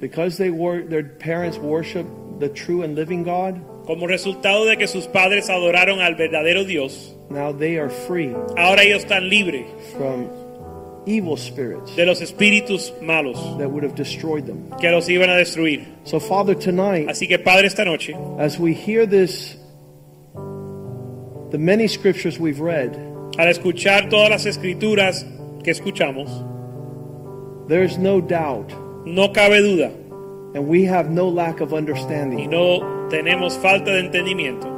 [0.00, 2.06] because they were their parents worship
[2.38, 3.60] the true and living God.
[3.86, 8.82] Como resultado de que sus padres adoraron al verdadero Dios, Now they are free ahora
[8.82, 10.28] ellos están libres from
[11.06, 14.70] evil spirits de los espíritus malos that would have destroyed them.
[14.80, 15.86] que los iban a destruir.
[16.04, 19.56] So, Father, tonight, Así que Padre, esta noche, as we hear this,
[21.50, 22.94] the many scriptures we've read,
[23.38, 25.24] al escuchar todas las escrituras
[25.62, 26.30] que escuchamos,
[27.68, 28.72] there's no doubt,
[29.06, 29.92] no cabe duda
[30.54, 34.73] and we have no lack of y understanding, no tenemos falta de entendimiento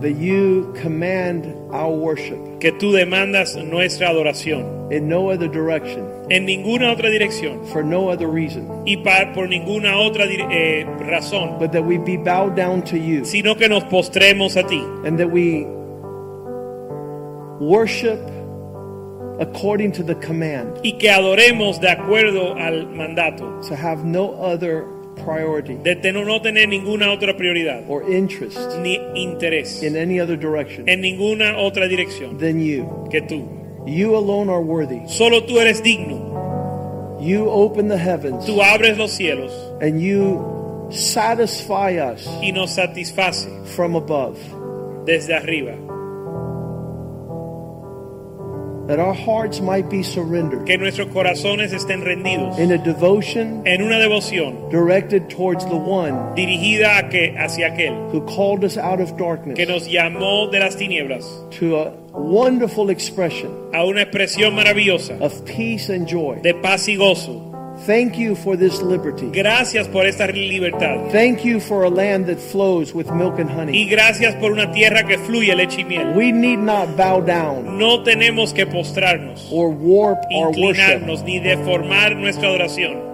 [0.00, 6.46] that you command our worship que tú demandas nuestra adoración in no other direction, en
[6.46, 11.72] ninguna otra dirección for no other reason, y pa- por ninguna otra eh, razón, but
[11.72, 14.80] that we be bowed down to you, sino que nos postremos a ti.
[15.04, 15.64] and that we
[17.60, 18.20] worship
[19.40, 23.60] according to the command, y que adoremos de acuerdo al mandato.
[23.68, 24.84] to have no other
[25.24, 30.88] priority de no tener ninguna otra prioridad or interest ni interés in any other direction
[30.88, 33.06] en ninguna otra dirección than you.
[33.10, 33.46] que tú.
[33.86, 35.00] You alone are worthy.
[35.08, 37.18] Solo tú eres digno.
[37.20, 43.48] You open the heavens Tú abres los cielos and you satisfy us y nos satisface
[43.74, 44.36] from above.
[45.06, 45.74] desde arriba.
[48.88, 53.82] That our hearts might be surrendered Que nuestros corazones estén rendidos in a devotion en
[53.82, 58.98] una devoción directed towards the one dirigida a que, hacia aquel who called us out
[59.00, 64.54] of darkness que nos llamó de las tinieblas to a wonderful expression a una expresión
[64.54, 66.40] maravillosa of peace and joy.
[66.42, 67.47] de paz y gozo.
[67.88, 69.30] Thank you for this liberty.
[69.32, 73.72] Gracias por esta libertad Thank you for a land that flows with milk and honey.
[73.72, 76.12] y gracias por una tierra que fluye leche y miel.
[76.14, 81.00] We need not bow down No tenemos que postrarnos, or warp our worship.
[81.24, 83.08] ni deformar nuestra adoración.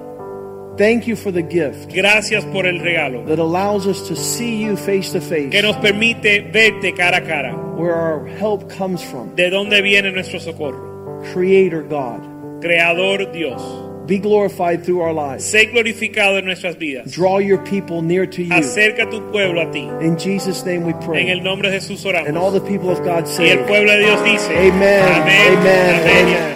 [0.76, 4.76] Thank you for the gift Gracias por el regalo that allows us to see you
[4.76, 7.54] face to face, que nos permite verte cara a cara.
[7.76, 9.36] where our help comes from.
[9.36, 11.22] ¿De dónde viene nuestro socorro?
[11.32, 13.62] Creator God, Creador Dios.
[14.06, 15.44] Be glorified through our lives.
[15.44, 17.10] Sé glorificado en nuestras vidas.
[17.10, 18.52] Draw your people near to you.
[18.52, 19.88] Acerca tu pueblo a ti.
[20.00, 21.22] In Jesus' name we pray.
[21.22, 22.28] En el nombre de Jesús oramos.
[22.28, 23.46] And all the people of God say.
[23.46, 26.26] y el pueblo de Dios dice, Amen, amen, amén.
[26.26, 26.54] amen.